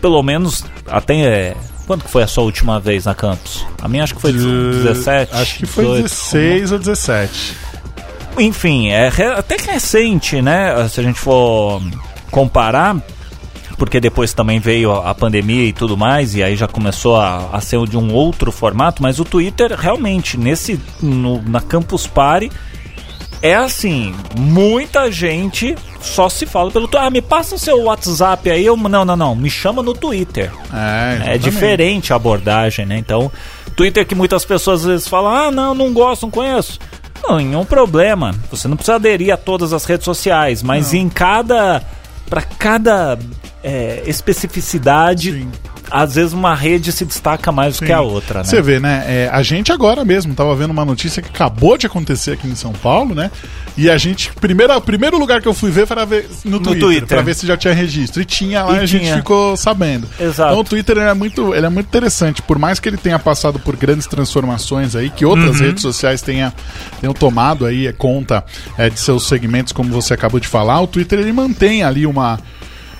pelo 0.00 0.22
menos 0.22 0.64
até 0.86 1.14
é, 1.20 1.56
quando 1.86 2.04
que 2.04 2.10
foi 2.10 2.22
a 2.22 2.26
sua 2.26 2.44
última 2.44 2.78
vez 2.78 3.04
na 3.06 3.14
campus? 3.14 3.66
A 3.80 3.88
minha 3.88 4.04
acho 4.04 4.14
que 4.14 4.20
foi 4.20 4.32
17. 4.32 5.34
Acho 5.34 5.56
que 5.56 5.66
foi 5.66 5.84
18, 5.84 6.02
16 6.02 6.72
ou 6.72 6.78
17. 6.78 7.56
enfim, 8.38 8.88
é 8.88 9.08
até 9.36 9.56
recente, 9.56 10.40
né? 10.42 10.88
Se 10.88 11.00
a 11.00 11.02
gente 11.02 11.18
for 11.18 11.82
comparar, 12.30 12.96
porque 13.76 14.00
depois 14.00 14.32
também 14.32 14.58
veio 14.58 14.92
a 14.92 15.10
a 15.10 15.14
pandemia 15.14 15.64
e 15.64 15.72
tudo 15.72 15.96
mais, 15.96 16.34
e 16.34 16.42
aí 16.42 16.56
já 16.56 16.66
começou 16.68 17.16
a, 17.16 17.48
a 17.52 17.60
ser 17.60 17.84
de 17.86 17.96
um 17.96 18.12
outro 18.12 18.50
formato, 18.52 19.02
mas 19.02 19.18
o 19.18 19.24
Twitter 19.24 19.72
realmente, 19.78 20.38
nesse. 20.38 20.80
no- 21.00 21.42
na 21.42 21.60
Campus 21.60 22.06
Party, 22.06 22.50
é 23.42 23.54
assim, 23.56 24.14
muita 24.38 25.10
gente 25.10 25.76
só 26.00 26.28
se 26.28 26.46
fala 26.46 26.70
pelo 26.70 26.86
Twitter. 26.86 27.06
Ah, 27.06 27.10
me 27.10 27.20
passa 27.20 27.56
o 27.56 27.58
seu 27.58 27.82
WhatsApp 27.82 28.48
aí. 28.50 28.64
Eu, 28.64 28.76
não, 28.76 29.04
não, 29.04 29.16
não. 29.16 29.34
Me 29.34 29.50
chama 29.50 29.82
no 29.82 29.92
Twitter. 29.92 30.52
É, 30.72 31.34
É 31.34 31.38
diferente 31.38 32.12
a 32.12 32.16
abordagem, 32.16 32.86
né? 32.86 32.96
Então, 32.96 33.30
Twitter 33.74 34.06
que 34.06 34.14
muitas 34.14 34.44
pessoas 34.44 34.80
às 34.80 34.86
vezes 34.86 35.08
falam, 35.08 35.32
ah, 35.34 35.50
não, 35.50 35.74
não 35.74 35.92
gosto, 35.92 36.22
não 36.22 36.30
conheço. 36.30 36.78
Não, 37.22 37.36
nenhum 37.36 37.64
problema. 37.64 38.34
Você 38.50 38.68
não 38.68 38.76
precisa 38.76 38.96
aderir 38.96 39.32
a 39.32 39.36
todas 39.36 39.72
as 39.72 39.84
redes 39.84 40.04
sociais, 40.04 40.62
mas 40.62 40.94
em 40.94 41.08
cada. 41.08 41.82
para 42.28 42.42
cada 42.42 43.18
é, 43.62 44.02
especificidade. 44.06 45.32
Sim. 45.32 45.50
Às 45.92 46.14
vezes 46.14 46.32
uma 46.32 46.54
rede 46.54 46.90
se 46.90 47.04
destaca 47.04 47.52
mais 47.52 47.78
do 47.78 47.84
que 47.84 47.92
a 47.92 48.00
outra, 48.00 48.38
né? 48.38 48.44
Você 48.44 48.62
vê, 48.62 48.80
né? 48.80 49.04
É, 49.06 49.30
a 49.30 49.42
gente 49.42 49.70
agora 49.70 50.04
mesmo 50.04 50.34
tava 50.34 50.54
vendo 50.56 50.70
uma 50.70 50.84
notícia 50.84 51.22
que 51.22 51.28
acabou 51.28 51.76
de 51.76 51.86
acontecer 51.86 52.32
aqui 52.32 52.48
em 52.48 52.54
São 52.54 52.72
Paulo, 52.72 53.14
né? 53.14 53.30
E 53.76 53.90
a 53.90 53.98
gente, 53.98 54.32
primeiro, 54.34 54.80
primeiro 54.80 55.18
lugar 55.18 55.42
que 55.42 55.48
eu 55.48 55.52
fui 55.52 55.70
ver 55.70 55.86
foi 55.86 56.06
ver 56.06 56.28
no, 56.44 56.52
no 56.52 56.60
Twitter, 56.60 56.80
Twitter, 56.80 57.08
pra 57.08 57.20
ver 57.20 57.34
se 57.34 57.46
já 57.46 57.56
tinha 57.56 57.74
registro. 57.74 58.22
E 58.22 58.24
tinha 58.24 58.64
lá 58.64 58.78
e, 58.78 58.84
a 58.84 58.86
tinha. 58.86 59.04
gente 59.04 59.14
ficou 59.16 59.56
sabendo. 59.56 60.08
Exato. 60.18 60.50
Então 60.50 60.60
o 60.60 60.64
Twitter 60.64 60.96
é 60.98 61.14
muito, 61.14 61.54
ele 61.54 61.66
é 61.66 61.68
muito 61.68 61.86
interessante, 61.86 62.40
por 62.40 62.58
mais 62.58 62.80
que 62.80 62.88
ele 62.88 62.96
tenha 62.96 63.18
passado 63.18 63.58
por 63.58 63.76
grandes 63.76 64.06
transformações 64.06 64.96
aí, 64.96 65.10
que 65.10 65.26
outras 65.26 65.60
uhum. 65.60 65.66
redes 65.66 65.82
sociais 65.82 66.22
tenha, 66.22 66.54
tenham 67.00 67.12
tomado 67.12 67.66
aí 67.66 67.92
conta 67.92 68.44
é, 68.78 68.88
de 68.88 68.98
seus 68.98 69.28
segmentos, 69.28 69.72
como 69.72 69.90
você 69.90 70.14
acabou 70.14 70.40
de 70.40 70.48
falar, 70.48 70.80
o 70.80 70.86
Twitter 70.86 71.18
ele 71.18 71.32
mantém 71.32 71.82
ali 71.82 72.06
uma 72.06 72.40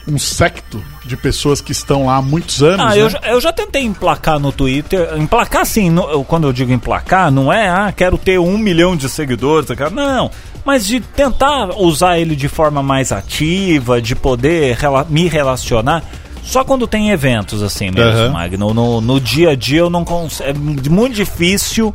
um 0.07 0.19
secto 0.19 0.83
de 1.05 1.17
pessoas 1.17 1.61
que 1.61 1.73
estão 1.73 2.07
lá 2.07 2.17
há 2.17 2.23
muitos 2.23 2.63
anos. 2.63 2.81
Ah, 2.81 2.91
né? 2.91 3.01
eu, 3.01 3.11
já, 3.11 3.19
eu 3.25 3.41
já 3.41 3.53
tentei 3.53 3.83
emplacar 3.83 4.39
no 4.39 4.53
Twitter. 4.53 5.17
Emplacar, 5.17 5.67
sim, 5.67 5.91
no, 5.91 6.25
quando 6.25 6.47
eu 6.47 6.53
digo 6.53 6.73
emplacar, 6.73 7.31
não 7.31 7.53
é, 7.53 7.69
ah, 7.69 7.93
quero 7.95 8.17
ter 8.17 8.39
um 8.39 8.57
milhão 8.57 8.97
de 8.97 9.09
seguidores. 9.09 9.69
Não, 9.93 10.31
mas 10.65 10.87
de 10.87 11.01
tentar 11.01 11.71
usar 11.77 12.19
ele 12.19 12.37
de 12.37 12.49
forma 12.49 12.83
mais 12.83 13.11
ativa, 13.11 14.01
de 14.01 14.15
poder 14.15 14.77
rela 14.77 15.07
me 15.09 15.29
relacionar. 15.29 16.03
Só 16.43 16.65
quando 16.65 16.87
tem 16.87 17.11
eventos 17.11 17.63
assim 17.63 17.91
mesmo, 17.91 18.21
uhum. 18.21 18.33
Magno. 18.33 18.75
No, 18.75 19.01
no 19.01 19.21
dia 19.21 19.51
a 19.51 19.55
dia 19.55 19.81
eu 19.81 19.91
não 19.91 20.05
consigo. 20.05 20.49
É 20.49 20.53
muito 20.53 21.15
difícil 21.15 21.93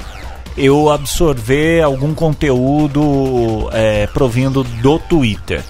eu 0.57 0.89
absorver 0.89 1.83
algum 1.83 2.13
conteúdo 2.13 3.69
é, 3.71 4.07
provindo 4.07 4.63
do 4.63 4.97
Twitter. 4.99 5.63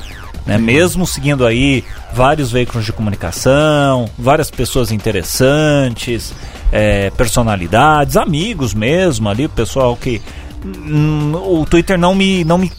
Né? 0.47 0.57
Mesmo 0.57 1.05
seguindo 1.05 1.45
aí 1.45 1.83
vários 2.13 2.49
veículos 2.51 2.85
de 2.85 2.93
comunicação, 2.93 4.09
várias 4.17 4.49
pessoas 4.49 4.91
interessantes, 4.91 6.33
é, 6.71 7.09
personalidades, 7.11 8.15
amigos 8.15 8.73
mesmo 8.73 9.27
ali, 9.29 9.45
o 9.45 9.49
pessoal 9.49 9.95
que. 9.95 10.21
Hum, 10.65 11.33
o 11.35 11.65
Twitter 11.65 11.99
não 11.99 12.15
me, 12.15 12.45
não 12.45 12.57
me 12.57 12.71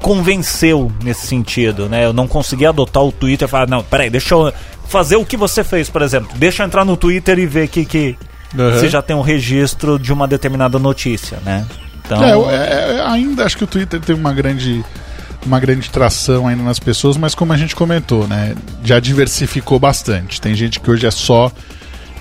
convenceu 0.00 0.90
nesse 1.02 1.26
sentido, 1.26 1.88
né? 1.88 2.06
Eu 2.06 2.12
não 2.12 2.28
consegui 2.28 2.64
adotar 2.64 3.02
o 3.02 3.12
Twitter 3.12 3.46
e 3.46 3.50
falar, 3.50 3.68
não, 3.68 3.82
peraí, 3.82 4.08
deixa 4.08 4.34
eu 4.34 4.52
fazer 4.86 5.16
o 5.16 5.24
que 5.24 5.36
você 5.36 5.64
fez, 5.64 5.90
por 5.90 6.02
exemplo. 6.02 6.30
Deixa 6.36 6.62
eu 6.62 6.66
entrar 6.66 6.84
no 6.84 6.96
Twitter 6.96 7.38
e 7.38 7.46
ver 7.46 7.68
que, 7.68 7.84
que 7.84 8.16
uhum. 8.56 8.72
você 8.72 8.88
já 8.88 9.02
tem 9.02 9.14
um 9.14 9.22
registro 9.22 9.98
de 9.98 10.12
uma 10.12 10.28
determinada 10.28 10.78
notícia, 10.78 11.38
né? 11.44 11.66
Então... 12.04 12.22
É, 12.22 12.54
é, 12.54 12.96
é, 12.96 13.02
ainda 13.06 13.44
acho 13.44 13.56
que 13.56 13.64
o 13.64 13.66
Twitter 13.66 14.00
tem 14.00 14.14
uma 14.14 14.32
grande 14.32 14.84
uma 15.46 15.60
grande 15.60 15.90
tração 15.90 16.46
ainda 16.46 16.62
nas 16.62 16.78
pessoas, 16.78 17.16
mas 17.16 17.34
como 17.34 17.52
a 17.52 17.56
gente 17.56 17.74
comentou, 17.74 18.26
né, 18.26 18.54
já 18.84 19.00
diversificou 19.00 19.78
bastante. 19.78 20.40
Tem 20.40 20.54
gente 20.54 20.80
que 20.80 20.90
hoje 20.90 21.06
é 21.06 21.10
só, 21.10 21.50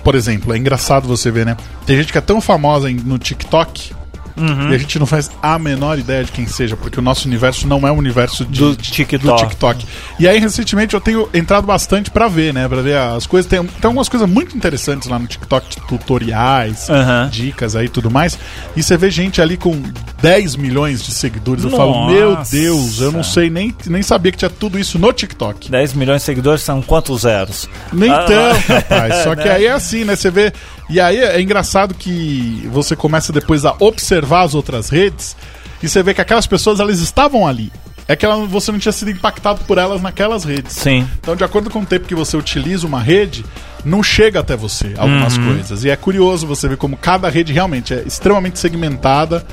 por 0.04 0.16
exemplo, 0.16 0.54
é 0.54 0.58
engraçado 0.58 1.08
você 1.08 1.30
ver, 1.32 1.46
né? 1.46 1.56
Tem 1.86 1.98
gente 1.98 2.12
que 2.12 2.18
é 2.18 2.22
tão 2.22 2.42
famosa 2.42 2.90
no 2.90 3.18
TikTok 3.18 3.94
Uhum. 4.42 4.72
E 4.72 4.76
a 4.76 4.78
gente 4.78 4.98
não 4.98 5.06
faz 5.06 5.30
a 5.42 5.58
menor 5.60 6.00
ideia 6.00 6.24
de 6.24 6.32
quem 6.32 6.48
seja, 6.48 6.76
porque 6.76 7.00
o 7.00 7.02
nosso 7.02 7.28
universo 7.28 7.68
não 7.68 7.88
é 7.88 7.92
o 7.92 7.96
universo 7.96 8.46
de, 8.46 8.60
do, 8.60 8.76
TikTok. 8.76 9.26
do 9.26 9.36
TikTok. 9.36 9.86
E 10.20 10.28
aí, 10.28 10.40
recentemente, 10.40 10.94
eu 10.94 11.02
tenho 11.02 11.30
entrado 11.34 11.66
bastante 11.66 12.10
para 12.10 12.28
ver, 12.28 12.54
né? 12.54 12.68
Pra 12.68 12.82
ver 12.82 12.98
as 12.98 13.28
coisas. 13.28 13.50
Tem, 13.50 13.62
tem 13.64 13.80
algumas 13.84 14.10
coisas 14.10 14.28
muito 14.28 14.56
interessantes 14.58 15.08
lá 15.08 15.20
no 15.20 15.28
TikTok, 15.28 15.82
tutoriais, 15.88 16.90
uhum. 16.90 17.30
dicas 17.30 17.76
aí 17.76 17.86
e 17.86 17.90
tudo 17.90 18.10
mais. 18.10 18.38
E 18.76 18.82
você 18.82 18.98
vê 18.98 19.12
gente 19.12 19.42
ali 19.42 19.58
com 19.58 19.82
10 20.22 20.56
milhões 20.56 21.04
de 21.04 21.12
seguidores. 21.12 21.64
Nossa. 21.64 21.76
Eu 21.76 21.78
falo, 21.78 22.08
meu 22.08 22.38
Deus, 22.50 23.00
eu 23.00 23.12
não 23.12 23.24
sei 23.24 23.50
nem, 23.50 23.76
nem 23.86 24.02
sabia 24.02 24.32
que 24.32 24.38
tinha 24.38 24.50
tudo 24.50 24.80
isso 24.80 24.98
no 24.98 25.12
TikTok. 25.14 25.70
10 25.70 25.94
milhões 25.94 26.22
de 26.22 26.26
seguidores 26.26 26.64
são 26.64 26.82
quantos 26.82 27.22
zeros? 27.22 27.70
Nem 27.94 28.10
ah, 28.10 28.24
tanto, 28.24 28.68
rapaz. 28.74 29.24
Só 29.24 29.36
que 29.36 29.48
aí 29.48 29.66
é 29.66 29.72
assim, 29.72 30.04
né? 30.04 30.16
Você 30.16 30.32
vê 30.32 30.54
e 30.92 31.00
aí 31.00 31.20
é 31.20 31.42
engraçado 31.42 31.94
que 31.94 32.68
você 32.70 32.98
começa 32.98 33.32
depois 33.32 33.64
a 33.64 33.74
observar 33.80 34.31
as 34.36 34.56
outras 34.56 34.90
redes 34.90 35.36
e 35.82 35.90
você 35.90 36.04
vê 36.04 36.14
que 36.14 36.22
aquelas 36.22 36.46
pessoas 36.46 36.80
elas 36.80 37.00
estavam 37.00 37.48
ali. 37.48 37.72
É 38.08 38.16
que 38.16 38.26
ela, 38.26 38.46
você 38.46 38.72
não 38.72 38.80
tinha 38.80 38.92
sido 38.92 39.10
impactado 39.10 39.62
por 39.66 39.78
elas 39.78 40.02
naquelas 40.02 40.44
redes. 40.44 40.76
Sim. 40.76 41.08
Então, 41.20 41.36
de 41.36 41.44
acordo 41.44 41.70
com 41.70 41.80
o 41.80 41.86
tempo 41.86 42.08
que 42.08 42.16
você 42.16 42.36
utiliza 42.36 42.86
uma 42.86 43.00
rede, 43.00 43.46
não 43.86 44.04
chega 44.04 44.42
até 44.42 44.56
você 44.56 44.94
algumas 44.98 45.38
uhum. 45.38 45.46
coisas. 45.46 45.84
E 45.84 45.90
é 45.90 45.96
curioso 45.96 46.46
você 46.46 46.68
ver 46.68 46.78
como 46.78 46.98
cada 46.98 47.30
rede 47.30 47.54
realmente 47.54 47.94
é 47.94 48.04
extremamente 48.06 48.60
segmentada 48.60 49.46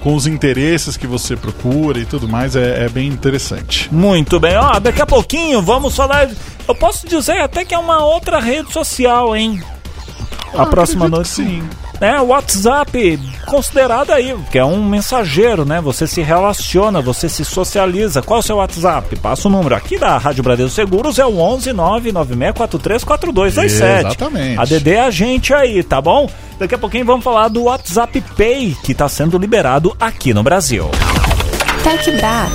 com 0.00 0.14
os 0.14 0.26
interesses 0.26 0.96
que 0.96 1.06
você 1.06 1.36
procura 1.36 1.98
e 2.00 2.04
tudo 2.04 2.28
mais, 2.28 2.56
é, 2.56 2.84
é, 2.84 2.88
bem 2.88 3.06
interessante. 3.06 3.88
Muito 3.92 4.40
bem, 4.40 4.56
ó, 4.56 4.80
daqui 4.80 5.00
a 5.00 5.06
pouquinho 5.06 5.62
vamos 5.62 5.94
falar. 5.94 6.28
Eu 6.66 6.74
posso 6.74 7.06
dizer 7.06 7.40
até 7.40 7.64
que 7.64 7.72
é 7.72 7.78
uma 7.78 8.04
outra 8.04 8.40
rede 8.40 8.72
social, 8.72 9.34
hein? 9.34 9.62
a 10.54 10.66
próxima 10.66 11.08
noite. 11.08 11.28
Sim. 11.28 11.62
É, 12.02 12.20
o 12.20 12.26
WhatsApp, 12.26 13.18
considerado 13.46 14.10
aí, 14.10 14.36
que 14.50 14.58
é 14.58 14.64
um 14.64 14.84
mensageiro, 14.84 15.64
né? 15.64 15.80
Você 15.80 16.04
se 16.04 16.20
relaciona, 16.20 17.00
você 17.00 17.28
se 17.28 17.44
socializa. 17.44 18.20
Qual 18.20 18.38
é 18.38 18.40
o 18.40 18.42
seu 18.42 18.56
WhatsApp? 18.56 19.14
Passa 19.20 19.46
o 19.46 19.50
número 19.50 19.76
aqui 19.76 19.96
da 19.96 20.18
Rádio 20.18 20.42
Bradesco 20.42 20.74
Seguros, 20.74 21.20
é 21.20 21.24
o 21.24 21.38
11 21.38 21.70
996434227. 21.70 24.06
Exatamente. 24.06 24.60
A 24.60 24.64
DD 24.64 24.90
é 24.90 25.00
a 25.00 25.10
gente 25.10 25.54
aí, 25.54 25.80
tá 25.84 26.00
bom? 26.00 26.28
Daqui 26.58 26.74
a 26.74 26.78
pouquinho 26.78 27.04
vamos 27.04 27.22
falar 27.22 27.46
do 27.46 27.62
WhatsApp 27.62 28.20
Pay, 28.36 28.76
que 28.82 28.90
está 28.90 29.08
sendo 29.08 29.38
liberado 29.38 29.96
aqui 30.00 30.34
no 30.34 30.42
Brasil. 30.42 30.90
Tech 31.84 32.10
Bra. 32.16 32.48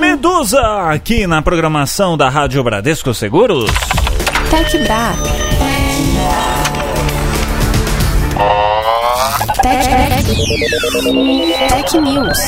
Medusa, 0.00 0.90
aqui 0.90 1.26
na 1.26 1.42
programação 1.42 2.16
da 2.16 2.30
Rádio 2.30 2.64
Bradesco 2.64 3.12
Seguros. 3.12 3.70
Tech 4.50 4.78
Bra. 4.78 5.57
Tech, 9.62 9.88
Tech 11.68 12.00
News. 12.00 12.38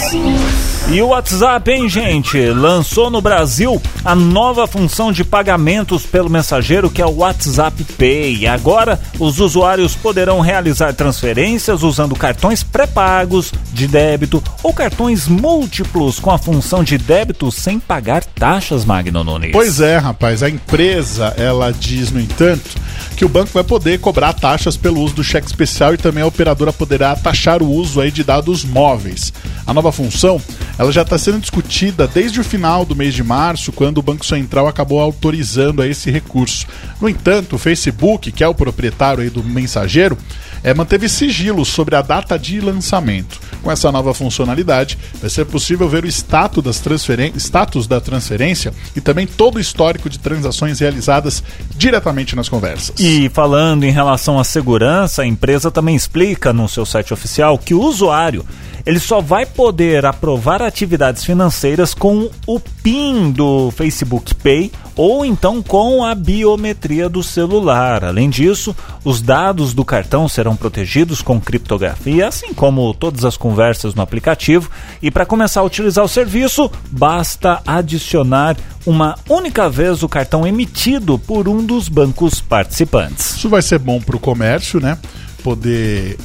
E 0.92 1.00
o 1.00 1.08
WhatsApp, 1.08 1.70
hein, 1.70 1.88
gente? 1.88 2.36
Lançou 2.50 3.10
no 3.10 3.20
Brasil 3.20 3.80
a 4.04 4.14
nova 4.14 4.66
função 4.66 5.12
de 5.12 5.22
pagamentos 5.22 6.04
pelo 6.04 6.28
mensageiro 6.28 6.90
que 6.90 7.00
é 7.00 7.06
o 7.06 7.18
WhatsApp 7.18 7.84
Pay. 7.96 8.46
Agora, 8.46 8.98
os 9.18 9.38
usuários 9.38 9.94
poderão 9.94 10.40
realizar 10.40 10.92
transferências 10.92 11.82
usando 11.82 12.16
cartões 12.16 12.62
pré-pagos 12.64 13.52
de 13.72 13.86
débito 13.86 14.42
ou 14.62 14.72
cartões 14.72 15.28
múltiplos 15.28 16.18
com 16.18 16.30
a 16.30 16.38
função 16.38 16.82
de 16.82 16.98
débito 16.98 17.52
sem 17.52 17.78
pagar 17.78 18.24
taxas, 18.24 18.84
Magno 18.84 19.22
Nunes. 19.22 19.52
Pois 19.52 19.80
é, 19.80 19.96
rapaz. 19.96 20.42
A 20.42 20.50
empresa, 20.50 21.34
ela 21.36 21.72
diz, 21.72 22.10
no 22.10 22.20
entanto, 22.20 22.70
que 23.16 23.24
o 23.24 23.28
banco 23.28 23.50
vai 23.52 23.62
poder 23.62 24.00
cobrar 24.00 24.32
taxas 24.32 24.76
pelo 24.76 25.00
uso 25.00 25.14
do 25.14 25.22
cheque 25.22 25.46
especial 25.46 25.94
e 25.94 25.96
também 25.96 26.22
a 26.24 26.26
operadora 26.26 26.72
poderá 26.72 26.99
taxar 27.22 27.62
o 27.62 27.70
uso 27.70 28.00
aí 28.00 28.10
de 28.10 28.22
dados 28.22 28.64
móveis. 28.64 29.32
A 29.66 29.74
nova 29.74 29.92
função 29.92 30.40
ela 30.78 30.90
já 30.90 31.02
está 31.02 31.18
sendo 31.18 31.40
discutida 31.40 32.08
desde 32.08 32.40
o 32.40 32.44
final 32.44 32.86
do 32.86 32.96
mês 32.96 33.12
de 33.12 33.22
março, 33.22 33.70
quando 33.70 33.98
o 33.98 34.02
Banco 34.02 34.24
Central 34.24 34.66
acabou 34.66 34.98
autorizando 34.98 35.84
esse 35.84 36.10
recurso. 36.10 36.66
No 37.00 37.08
entanto, 37.08 37.56
o 37.56 37.58
Facebook, 37.58 38.32
que 38.32 38.42
é 38.42 38.48
o 38.48 38.54
proprietário 38.54 39.30
do 39.30 39.44
mensageiro, 39.44 40.16
é, 40.62 40.74
manteve 40.74 41.08
sigilo 41.08 41.64
sobre 41.64 41.96
a 41.96 42.02
data 42.02 42.38
de 42.38 42.60
lançamento. 42.60 43.40
Com 43.62 43.70
essa 43.70 43.92
nova 43.92 44.14
funcionalidade, 44.14 44.98
vai 45.20 45.28
ser 45.28 45.44
possível 45.44 45.88
ver 45.88 46.04
o 46.04 46.08
status, 46.08 46.62
das 46.64 46.80
status 47.36 47.86
da 47.86 48.00
transferência 48.00 48.72
e 48.96 49.00
também 49.00 49.26
todo 49.26 49.56
o 49.56 49.60
histórico 49.60 50.08
de 50.08 50.18
transações 50.18 50.80
realizadas 50.80 51.42
diretamente 51.76 52.34
nas 52.34 52.48
conversas. 52.48 52.94
E 52.98 53.28
falando 53.30 53.84
em 53.84 53.90
relação 53.90 54.38
à 54.38 54.44
segurança, 54.44 55.22
a 55.22 55.26
empresa 55.26 55.70
também 55.70 55.94
explica 55.94 56.52
no 56.52 56.68
seu 56.68 56.86
site 56.86 57.12
oficial 57.12 57.58
que 57.58 57.74
o 57.74 57.82
usuário 57.82 58.44
ele 58.84 58.98
só 58.98 59.20
vai 59.20 59.46
poder 59.46 60.04
aprovar 60.06 60.62
atividades 60.62 61.24
financeiras 61.24 61.94
com 61.94 62.30
o 62.46 62.60
PIN 62.60 63.30
do 63.30 63.70
Facebook 63.72 64.34
Pay 64.34 64.72
ou 64.96 65.24
então 65.24 65.62
com 65.62 66.04
a 66.04 66.14
biometria 66.14 67.08
do 67.08 67.22
celular. 67.22 68.04
Além 68.04 68.28
disso, 68.28 68.76
os 69.04 69.22
dados 69.22 69.72
do 69.72 69.84
cartão 69.84 70.28
serão 70.28 70.54
protegidos 70.54 71.22
com 71.22 71.40
criptografia, 71.40 72.28
assim 72.28 72.52
como 72.52 72.92
todas 72.92 73.24
as 73.24 73.36
conversas 73.36 73.94
no 73.94 74.02
aplicativo. 74.02 74.70
E 75.00 75.10
para 75.10 75.24
começar 75.24 75.60
a 75.60 75.64
utilizar 75.64 76.04
o 76.04 76.08
serviço, 76.08 76.70
basta 76.90 77.62
adicionar 77.66 78.56
uma 78.86 79.14
única 79.28 79.68
vez 79.68 80.02
o 80.02 80.08
cartão 80.08 80.46
emitido 80.46 81.18
por 81.18 81.48
um 81.48 81.64
dos 81.64 81.88
bancos 81.88 82.40
participantes. 82.40 83.36
Isso 83.36 83.48
vai 83.48 83.62
ser 83.62 83.78
bom 83.78 84.00
para 84.00 84.16
o 84.16 84.20
comércio, 84.20 84.80
né? 84.80 84.98
Poder 85.42 86.16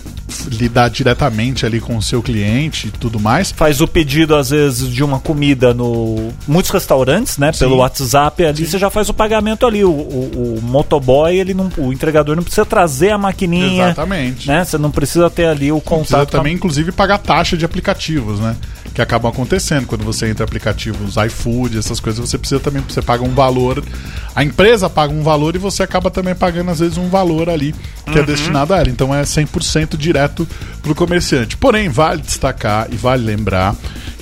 lidar 0.48 0.90
diretamente 0.90 1.66
ali 1.66 1.80
com 1.80 1.96
o 1.98 2.02
seu 2.02 2.22
cliente 2.22 2.88
e 2.88 2.92
tudo 2.92 3.20
mais. 3.20 3.52
Faz 3.52 3.80
o 3.80 3.88
pedido, 3.88 4.36
às 4.36 4.50
vezes, 4.50 4.90
de 4.90 5.04
uma 5.04 5.20
comida 5.20 5.74
no. 5.74 6.32
Muitos 6.48 6.72
restaurantes, 6.72 7.38
né? 7.38 7.52
Pelo 7.52 7.74
Sim. 7.76 7.80
WhatsApp 7.80 8.46
ali, 8.46 8.66
você 8.66 8.78
já 8.78 8.90
faz 8.90 9.08
o 9.10 9.14
pagamento 9.14 9.66
ali. 9.66 9.84
O, 9.84 9.90
o, 9.90 10.58
o 10.60 10.62
motoboy, 10.62 11.38
ele 11.38 11.54
não, 11.54 11.72
o 11.78 11.94
entregador 11.94 12.36
não 12.36 12.44
precisa 12.44 12.66
trazer 12.66 13.12
a 13.12 13.18
maquininha. 13.18 13.86
Exatamente. 13.86 14.48
Né? 14.48 14.64
Você 14.66 14.78
não 14.78 14.92
precisa 14.92 15.30
ter 15.30 15.46
ali 15.46 15.72
o 15.72 15.80
Precisa 15.80 15.96
contato. 16.18 16.30
com 16.32 16.36
a- 16.38 16.40
também, 16.40 16.54
inclusive, 16.56 16.92
pagar 16.92 17.18
taxa 17.20 17.56
de 17.56 17.64
aplicativos, 17.66 18.40
né? 18.40 18.56
Que 18.94 19.02
acabam 19.02 19.32
acontecendo 19.32 19.86
quando 19.88 20.04
você 20.04 20.28
entra 20.28 20.44
em 20.44 20.48
aplicativos 20.48 21.16
iFood, 21.18 21.78
essas 21.78 22.00
coisas, 22.00 22.20
você 22.30 22.38
precisa 22.38 22.60
também, 22.62 22.82
você 22.88 23.02
paga 23.02 23.24
um 23.24 23.34
valor. 23.34 23.84
A 24.36 24.44
empresa 24.44 24.90
paga 24.90 25.14
um 25.14 25.24
valor 25.24 25.56
e 25.56 25.60
você 25.60 25.82
acaba 25.82 26.12
também 26.12 26.36
pagando, 26.36 26.70
às 26.70 26.80
vezes, 26.80 26.98
um 26.98 27.08
valor 27.08 27.50
ali 27.50 27.74
que 28.12 28.20
é 28.20 28.24
destinado 28.24 28.74
a 28.74 28.80
ela. 28.80 28.90
Então 28.90 29.16
é 29.16 29.22
100% 29.22 29.96
direto 29.96 30.48
pro 30.82 30.94
comerciante. 30.94 31.56
Porém, 31.56 31.88
vale 31.88 32.22
destacar 32.22 32.88
e 32.92 32.98
vale 32.98 33.24
lembrar 33.24 33.76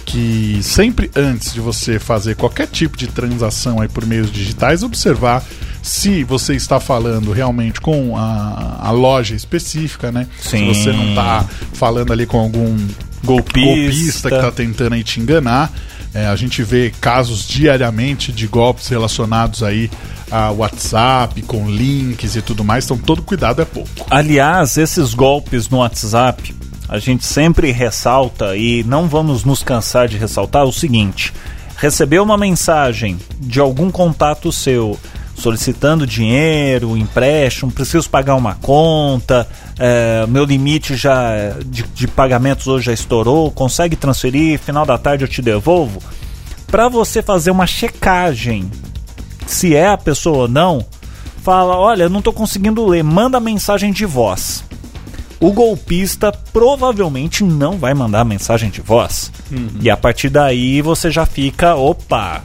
que 0.05 0.59
sempre 0.61 1.09
antes 1.15 1.53
de 1.53 1.59
você 1.59 1.97
fazer 1.97 2.35
qualquer 2.35 2.67
tipo 2.67 2.95
de 2.95 3.07
transação 3.07 3.81
aí 3.81 3.87
por 3.87 4.05
meios 4.05 4.31
digitais, 4.31 4.83
observar 4.83 5.43
se 5.81 6.23
você 6.23 6.53
está 6.53 6.79
falando 6.79 7.31
realmente 7.31 7.81
com 7.81 8.15
a, 8.15 8.79
a 8.81 8.91
loja 8.91 9.35
específica, 9.35 10.11
né? 10.11 10.27
Sim. 10.39 10.59
Se 10.59 10.65
você 10.65 10.91
não 10.91 11.09
está 11.09 11.45
falando 11.73 12.13
ali 12.13 12.25
com 12.25 12.39
algum 12.39 12.77
Golpista. 13.23 13.59
golpista 13.59 14.29
que 14.29 14.35
está 14.35 14.51
tentando 14.51 14.93
aí 14.93 15.03
te 15.03 15.19
enganar. 15.19 15.71
É, 16.13 16.27
a 16.27 16.35
gente 16.35 16.61
vê 16.61 16.93
casos 17.01 17.47
diariamente 17.47 18.31
de 18.31 18.45
golpes 18.47 18.87
relacionados 18.87 19.63
aí 19.63 19.89
a 20.29 20.51
WhatsApp, 20.51 21.41
com 21.43 21.69
links 21.69 22.35
e 22.35 22.41
tudo 22.41 22.63
mais. 22.63 22.85
Então 22.85 22.97
todo 22.97 23.21
cuidado 23.21 23.61
é 23.61 23.65
pouco. 23.65 24.05
Aliás, 24.09 24.77
esses 24.77 25.13
golpes 25.13 25.69
no 25.69 25.77
WhatsApp, 25.77 26.55
a 26.87 26.99
gente 26.99 27.25
sempre 27.25 27.71
ressalta 27.71 28.55
e 28.55 28.83
não 28.83 29.07
vamos 29.07 29.43
nos 29.43 29.63
cansar 29.63 30.07
de 30.07 30.17
ressaltar 30.17 30.65
o 30.65 30.73
seguinte: 30.73 31.33
recebeu 31.75 32.21
uma 32.21 32.37
mensagem 32.37 33.17
de 33.39 33.59
algum 33.59 33.89
contato 33.89 34.51
seu 34.51 34.99
solicitando 35.35 36.05
dinheiro, 36.05 36.95
empréstimo, 36.95 37.71
preciso 37.71 38.09
pagar 38.09 38.35
uma 38.35 38.55
conta, 38.55 39.47
é, 39.77 40.25
meu 40.27 40.45
limite 40.45 40.95
já 40.95 41.51
de, 41.65 41.83
de 41.83 42.07
pagamentos 42.07 42.67
hoje 42.67 42.85
já 42.85 42.93
estourou, 42.93 43.51
consegue 43.51 43.95
transferir, 43.95 44.59
final 44.59 44.85
da 44.85 44.97
tarde 44.97 45.23
eu 45.23 45.27
te 45.27 45.41
devolvo. 45.41 46.01
Para 46.67 46.87
você 46.87 47.21
fazer 47.21 47.51
uma 47.51 47.67
checagem 47.67 48.69
se 49.45 49.75
é 49.75 49.87
a 49.87 49.97
pessoa 49.97 50.39
ou 50.39 50.47
não, 50.47 50.85
fala: 51.41 51.77
Olha, 51.77 52.09
não 52.09 52.21
tô 52.21 52.33
conseguindo 52.33 52.85
ler, 52.85 53.03
manda 53.03 53.39
mensagem 53.39 53.91
de 53.91 54.05
voz. 54.05 54.63
O 55.39 55.51
golpista 55.51 56.31
provavelmente 56.53 57.43
não 57.43 57.77
vai 57.77 57.93
mandar 57.93 58.23
mensagem 58.23 58.69
de 58.69 58.81
voz. 58.81 59.31
E 59.81 59.89
a 59.89 59.97
partir 59.97 60.29
daí 60.29 60.81
você 60.81 61.11
já 61.11 61.25
fica: 61.25 61.75
opa. 61.75 62.41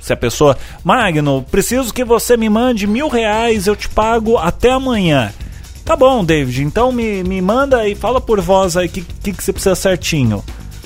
Se 0.00 0.14
a 0.14 0.16
pessoa, 0.16 0.56
Magno, 0.82 1.44
preciso 1.50 1.92
que 1.92 2.04
você 2.04 2.34
me 2.34 2.48
mande 2.48 2.86
mil 2.86 3.08
reais, 3.08 3.66
eu 3.66 3.76
te 3.76 3.86
pago 3.88 4.38
até 4.38 4.70
amanhã. 4.70 5.30
Tá 5.90 5.96
bom, 5.96 6.24
David, 6.24 6.62
então 6.62 6.92
me, 6.92 7.24
me 7.24 7.42
manda 7.42 7.88
e 7.88 7.96
fala 7.96 8.20
por 8.20 8.40
voz 8.40 8.76
aí 8.76 8.86
o 8.86 8.88
que, 8.88 9.00
que, 9.02 9.32
que 9.32 9.42
você 9.42 9.52
precisa 9.52 9.74
certinho. 9.74 10.40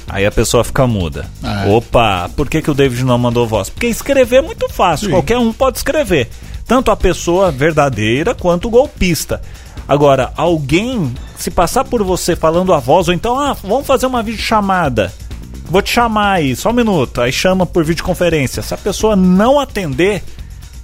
Aí 0.09 0.25
a 0.25 0.33
pessoa 0.33 0.65
fica 0.65 0.87
muda. 0.87 1.29
É. 1.43 1.69
Opa, 1.69 2.31
por 2.35 2.49
que, 2.49 2.63
que 2.63 2.71
o 2.71 2.75
David 2.75 3.05
não 3.05 3.19
mandou 3.19 3.47
voz? 3.47 3.69
Porque 3.69 3.87
escrever 3.87 4.37
é 4.37 4.41
muito 4.41 4.67
fácil, 4.71 5.09
Sim. 5.09 5.13
qualquer 5.13 5.37
um 5.37 5.53
pode 5.53 5.77
escrever. 5.77 6.31
Tanto 6.67 6.91
a 6.91 6.97
pessoa 6.97 7.51
verdadeira 7.51 8.35
quanto 8.35 8.69
o 8.69 8.71
golpista. 8.71 9.43
Agora, 9.87 10.33
alguém 10.39 11.13
se 11.37 11.51
passar 11.51 11.85
por 11.85 12.03
você 12.03 12.35
falando 12.35 12.73
a 12.73 12.79
voz, 12.79 13.07
ou 13.07 13.13
então, 13.13 13.39
ah, 13.39 13.53
vamos 13.63 13.87
fazer 13.87 14.07
uma 14.07 14.23
videochamada. 14.23 15.13
Vou 15.67 15.83
te 15.83 15.93
chamar 15.93 16.37
aí, 16.37 16.57
só 16.57 16.71
um 16.71 16.73
minuto. 16.73 17.21
Aí 17.21 17.31
chama 17.31 17.67
por 17.67 17.85
videoconferência. 17.85 18.63
Se 18.63 18.73
a 18.73 18.79
pessoa 18.79 19.15
não 19.15 19.61
atender, 19.61 20.23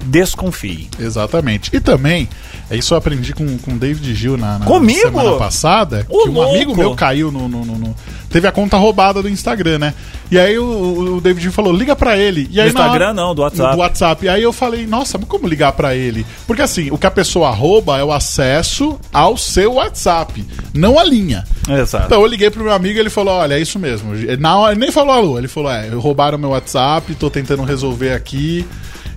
desconfie. 0.05 0.91
Exatamente. 0.99 1.75
E 1.75 1.81
também, 1.81 2.29
isso 2.77 2.95
eu 2.95 2.99
aprendi 2.99 3.33
com 3.33 3.45
o 3.45 3.79
David 3.79 4.15
Gil 4.15 4.37
na, 4.37 4.59
na 4.59 4.65
Comigo? 4.67 5.01
semana 5.01 5.33
passada. 5.37 6.07
Que 6.09 6.15
um 6.15 6.33
louco! 6.33 6.51
amigo 6.55 6.77
meu 6.77 6.95
caiu 6.95 7.31
no, 7.33 7.49
no- 7.49 7.65
no- 7.65 7.79
no- 7.79 7.97
Teve 8.31 8.47
a 8.47 8.53
conta 8.53 8.77
roubada 8.77 9.21
do 9.21 9.29
Instagram, 9.29 9.79
né? 9.81 9.95
E 10.31 10.39
aí 10.39 10.57
o, 10.57 11.17
o 11.17 11.21
David 11.21 11.43
Gil 11.43 11.53
falou: 11.53 11.73
liga 11.73 11.97
pra 11.97 12.17
ele. 12.17 12.49
E 12.53 12.61
aí, 12.61 12.69
Do 12.71 12.79
Instagram 12.79 13.13
não, 13.13 13.35
do 13.35 13.43
WhatsApp. 13.43 13.73
Do 13.75 13.81
WhatsApp. 13.81 14.25
E 14.25 14.29
aí 14.29 14.43
eu 14.45 14.53
falei: 14.53 14.87
nossa, 14.87 15.19
mas 15.19 15.27
como 15.27 15.49
ligar 15.49 15.73
pra 15.73 15.97
ele? 15.97 16.25
Porque 16.47 16.63
assim, 16.63 16.93
o 16.93 16.97
que 16.99 17.07
a 17.07 17.11
pessoa 17.11 17.51
rouba 17.51 17.99
é 17.99 18.05
o 18.05 18.13
acesso 18.13 18.97
ao 19.13 19.37
seu 19.37 19.75
WhatsApp, 19.75 20.47
não 20.73 20.97
a 20.97 21.03
linha. 21.03 21.45
Exato. 21.69 22.07
Então 22.07 22.21
eu 22.21 22.27
liguei 22.29 22.51
pro 22.51 22.63
meu 22.63 22.73
amigo 22.73 22.97
e 22.97 23.01
ele 23.01 23.11
falou: 23.11 23.35
Olha, 23.35 23.55
é 23.55 23.61
isso 23.61 23.81
mesmo. 23.81 24.13
Na 24.39 24.57
hora, 24.59 24.73
ele 24.75 24.81
nem 24.81 24.93
falou 24.93 25.13
alô, 25.13 25.37
ele 25.39 25.49
falou: 25.49 25.73
É, 25.73 25.89
roubaram 25.89 26.39
meu 26.39 26.51
WhatsApp, 26.51 27.13
tô 27.17 27.29
tentando 27.29 27.65
resolver 27.65 28.13
aqui. 28.13 28.65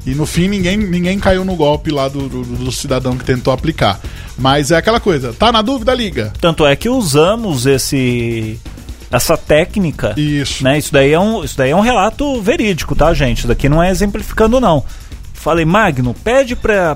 E 0.06 0.14
no 0.14 0.26
fim 0.26 0.48
ninguém, 0.48 0.78
ninguém 0.78 1.18
caiu 1.20 1.46
no 1.46 1.56
golpe 1.56 1.92
lá 1.92 2.08
do, 2.08 2.28
do, 2.28 2.44
do 2.44 2.72
cidadão 2.72 3.18
que 3.18 3.24
tentou 3.24 3.54
aplicar. 3.54 4.00
Mas 4.38 4.72
é 4.72 4.78
aquela 4.78 5.00
coisa, 5.00 5.34
tá 5.34 5.52
na 5.52 5.62
dúvida, 5.62 5.94
liga. 5.94 6.34
Tanto 6.42 6.66
é 6.66 6.76
que 6.76 6.90
usamos 6.90 7.66
esse 7.66 8.60
essa 9.12 9.38
técnica. 9.38 10.16
Isso. 10.18 10.64
Né? 10.64 10.80
Isso, 10.80 10.92
daí 10.92 11.14
é 11.14 11.20
um, 11.20 11.44
isso 11.44 11.56
daí 11.56 11.70
é 11.70 11.76
um 11.76 11.82
relato 11.82 12.42
verídico, 12.42 12.96
tá, 12.96 13.14
gente? 13.14 13.40
Isso 13.40 13.48
daqui 13.48 13.70
não 13.70 13.82
é 13.82 13.92
exemplificando, 13.92 14.60
não. 14.60 14.84
Falei, 15.44 15.66
Magno, 15.66 16.14
pede 16.14 16.56
para 16.56 16.96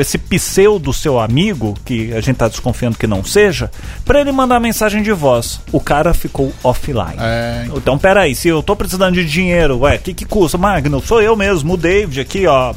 esse 0.00 0.16
pseudo 0.16 0.94
seu 0.94 1.20
amigo, 1.20 1.76
que 1.84 2.10
a 2.14 2.22
gente 2.22 2.36
tá 2.36 2.48
desconfiando 2.48 2.96
que 2.96 3.06
não 3.06 3.22
seja, 3.22 3.70
para 4.02 4.18
ele 4.18 4.32
mandar 4.32 4.58
mensagem 4.58 5.02
de 5.02 5.12
voz. 5.12 5.60
O 5.70 5.78
cara 5.78 6.14
ficou 6.14 6.50
offline. 6.64 7.16
É, 7.18 7.66
Então, 7.76 7.98
peraí, 7.98 8.34
se 8.34 8.48
eu 8.48 8.62
tô 8.62 8.74
precisando 8.74 9.12
de 9.12 9.26
dinheiro, 9.26 9.80
ué, 9.80 9.96
o 9.96 9.98
que 9.98 10.14
que 10.14 10.24
custa? 10.24 10.56
Magno, 10.56 11.02
sou 11.02 11.20
eu 11.20 11.36
mesmo, 11.36 11.74
o 11.74 11.76
David 11.76 12.18
aqui, 12.22 12.46
ó. 12.46 12.72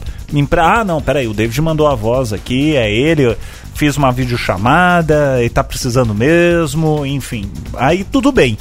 Ah, 0.57 0.83
não, 0.83 1.01
peraí, 1.01 1.29
o 1.29 1.33
David 1.33 1.61
mandou 1.61 1.87
a 1.87 1.95
voz 1.95 2.33
aqui, 2.33 2.75
é 2.75 2.91
ele, 2.91 3.37
fiz 3.73 3.95
uma 3.95 4.11
videochamada, 4.11 5.37
ele 5.39 5.49
tá 5.49 5.63
precisando 5.63 6.13
mesmo, 6.13 7.05
enfim. 7.05 7.49
Aí 7.77 8.03
tudo 8.03 8.33
bem. 8.33 8.57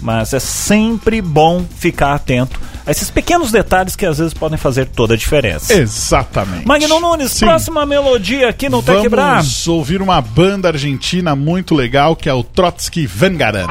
Mas 0.00 0.32
é 0.32 0.40
sempre 0.40 1.20
bom 1.20 1.64
ficar 1.78 2.14
atento 2.14 2.60
a 2.86 2.90
esses 2.90 3.10
pequenos 3.10 3.50
detalhes 3.50 3.94
que 3.94 4.06
às 4.06 4.18
vezes 4.18 4.32
podem 4.32 4.56
fazer 4.56 4.86
toda 4.86 5.14
a 5.14 5.16
diferença. 5.16 5.74
exatamente. 5.74 6.66
Magno 6.66 7.00
Nunes, 7.00 7.32
Sim. 7.32 7.46
próxima 7.46 7.84
melodia 7.84 8.48
aqui 8.48 8.68
no 8.68 8.82
Tech 8.82 9.08
Bra. 9.08 9.34
Vamos 9.36 9.68
ouvir 9.68 10.00
uma 10.00 10.20
banda 10.20 10.68
argentina 10.68 11.36
muito 11.36 11.74
legal 11.74 12.16
que 12.16 12.28
é 12.28 12.34
o 12.34 12.42
Trotsky 12.42 13.06
Vengaran. 13.06 13.66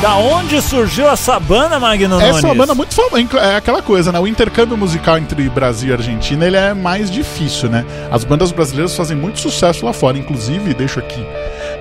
Da 0.00 0.16
onde 0.16 0.62
surgiu 0.62 1.10
essa 1.10 1.38
banda, 1.38 1.78
Magno 1.78 2.08
Nunes? 2.08 2.36
Essa 2.36 2.46
é 2.46 2.50
uma 2.50 2.54
banda 2.54 2.74
muito 2.74 2.94
famosa. 2.94 3.38
É 3.38 3.56
aquela 3.56 3.82
coisa, 3.82 4.10
né? 4.10 4.18
O 4.18 4.26
intercâmbio 4.26 4.74
musical 4.74 5.18
entre 5.18 5.46
Brasil 5.50 5.90
e 5.90 5.92
Argentina 5.92 6.46
ele 6.46 6.56
é 6.56 6.72
mais 6.72 7.10
difícil, 7.10 7.68
né? 7.68 7.84
As 8.10 8.24
bandas 8.24 8.50
brasileiras 8.50 8.96
fazem 8.96 9.14
muito 9.14 9.38
sucesso 9.38 9.84
lá 9.84 9.92
fora. 9.92 10.16
Inclusive, 10.16 10.72
deixo 10.72 10.98
aqui. 10.98 11.22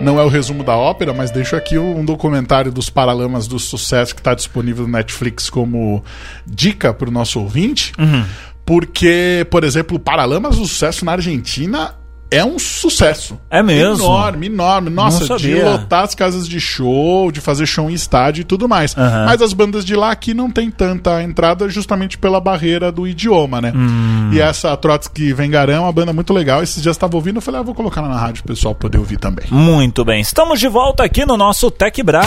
Não 0.02 0.20
é 0.20 0.24
o 0.24 0.28
resumo 0.28 0.66
da 0.66 0.76
ópera, 0.76 1.14
mas 1.14 1.32
deixo 1.32 1.56
aqui 1.56 1.78
um 1.78 2.04
documentário 2.04 2.74
dos 2.74 2.90
Paralamas 2.90 3.48
do 3.48 3.58
Sucesso 3.58 4.14
que 4.14 4.20
está 4.20 4.34
disponível 4.34 4.86
no 4.86 4.92
Netflix 4.92 5.50
como 5.50 6.04
dica 6.46 6.94
para 6.94 7.08
o 7.08 7.12
nosso 7.12 7.40
ouvinte. 7.40 7.94
Uhum. 7.98 8.26
Porque, 8.66 9.48
por 9.50 9.64
exemplo, 9.64 9.96
o 9.96 10.00
Paralamas 10.00 10.58
do 10.58 10.66
Sucesso 10.66 11.06
na 11.06 11.14
Argentina 11.14 11.96
é 12.32 12.46
um 12.46 12.60
sucesso. 12.60 13.40
É 13.50 13.64
mesmo? 13.64 14.06
Enorme, 14.06 14.46
enorme. 14.48 14.90
Nossa, 14.90 15.36
de 15.38 15.56
lotar 15.56 16.04
as 16.04 16.14
casas 16.14 16.48
de 16.48 16.60
show, 16.60 17.32
de 17.32 17.42
fazer 17.42 17.66
show 17.66 17.90
em 17.90 17.94
estádio 17.94 18.42
e 18.42 18.44
tudo 18.44 18.70
mais. 18.70 18.96
Aham. 18.96 19.26
Mas 19.26 19.42
as 19.42 19.54
bandas 19.54 19.84
de 19.84 19.96
lá 19.96 20.12
aqui 20.12 20.34
não 20.34 20.52
tem 20.52 20.70
tanta 20.70 21.24
entrada 21.24 21.68
justamente 21.70 22.18
pela 22.18 22.40
barreira 22.40 22.92
do 22.92 23.08
idioma, 23.08 23.60
né? 23.60 23.74
Hum. 23.76 24.30
E 24.32 24.40
essa 24.40 24.76
Trotsky 24.78 25.34
Vengarão 25.34 25.74
é 25.74 25.80
uma 25.80 25.92
banda 25.92 26.14
muito 26.14 26.34
legal. 26.34 26.62
Esses 26.62 26.82
dias 26.82 26.96
estava 26.96 27.16
ouvindo, 27.16 27.38
eu 27.38 27.42
falei, 27.42 27.62
ah, 27.62 27.64
vou 27.64 27.74
colocar 27.74 28.02
na 28.02 28.18
rádio 28.18 28.44
pro 28.44 28.54
pessoal 28.54 28.76
poder 28.76 29.00
ouvir 29.00 29.18
também. 29.18 29.46
Muito 29.50 30.06
bem, 30.06 30.22
estamos 30.22 30.60
de 30.60 30.68
volta 30.68 31.04
aqui 31.04 31.26
no 31.26 31.36
nosso 31.36 31.72
Tech 31.72 32.02
Bra. 32.04 32.22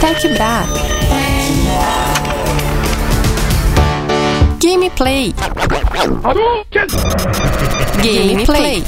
Tech 0.00 0.28
Bra. 0.28 0.64
Gameplay. 4.60 5.34
Gameplay. 8.02 8.82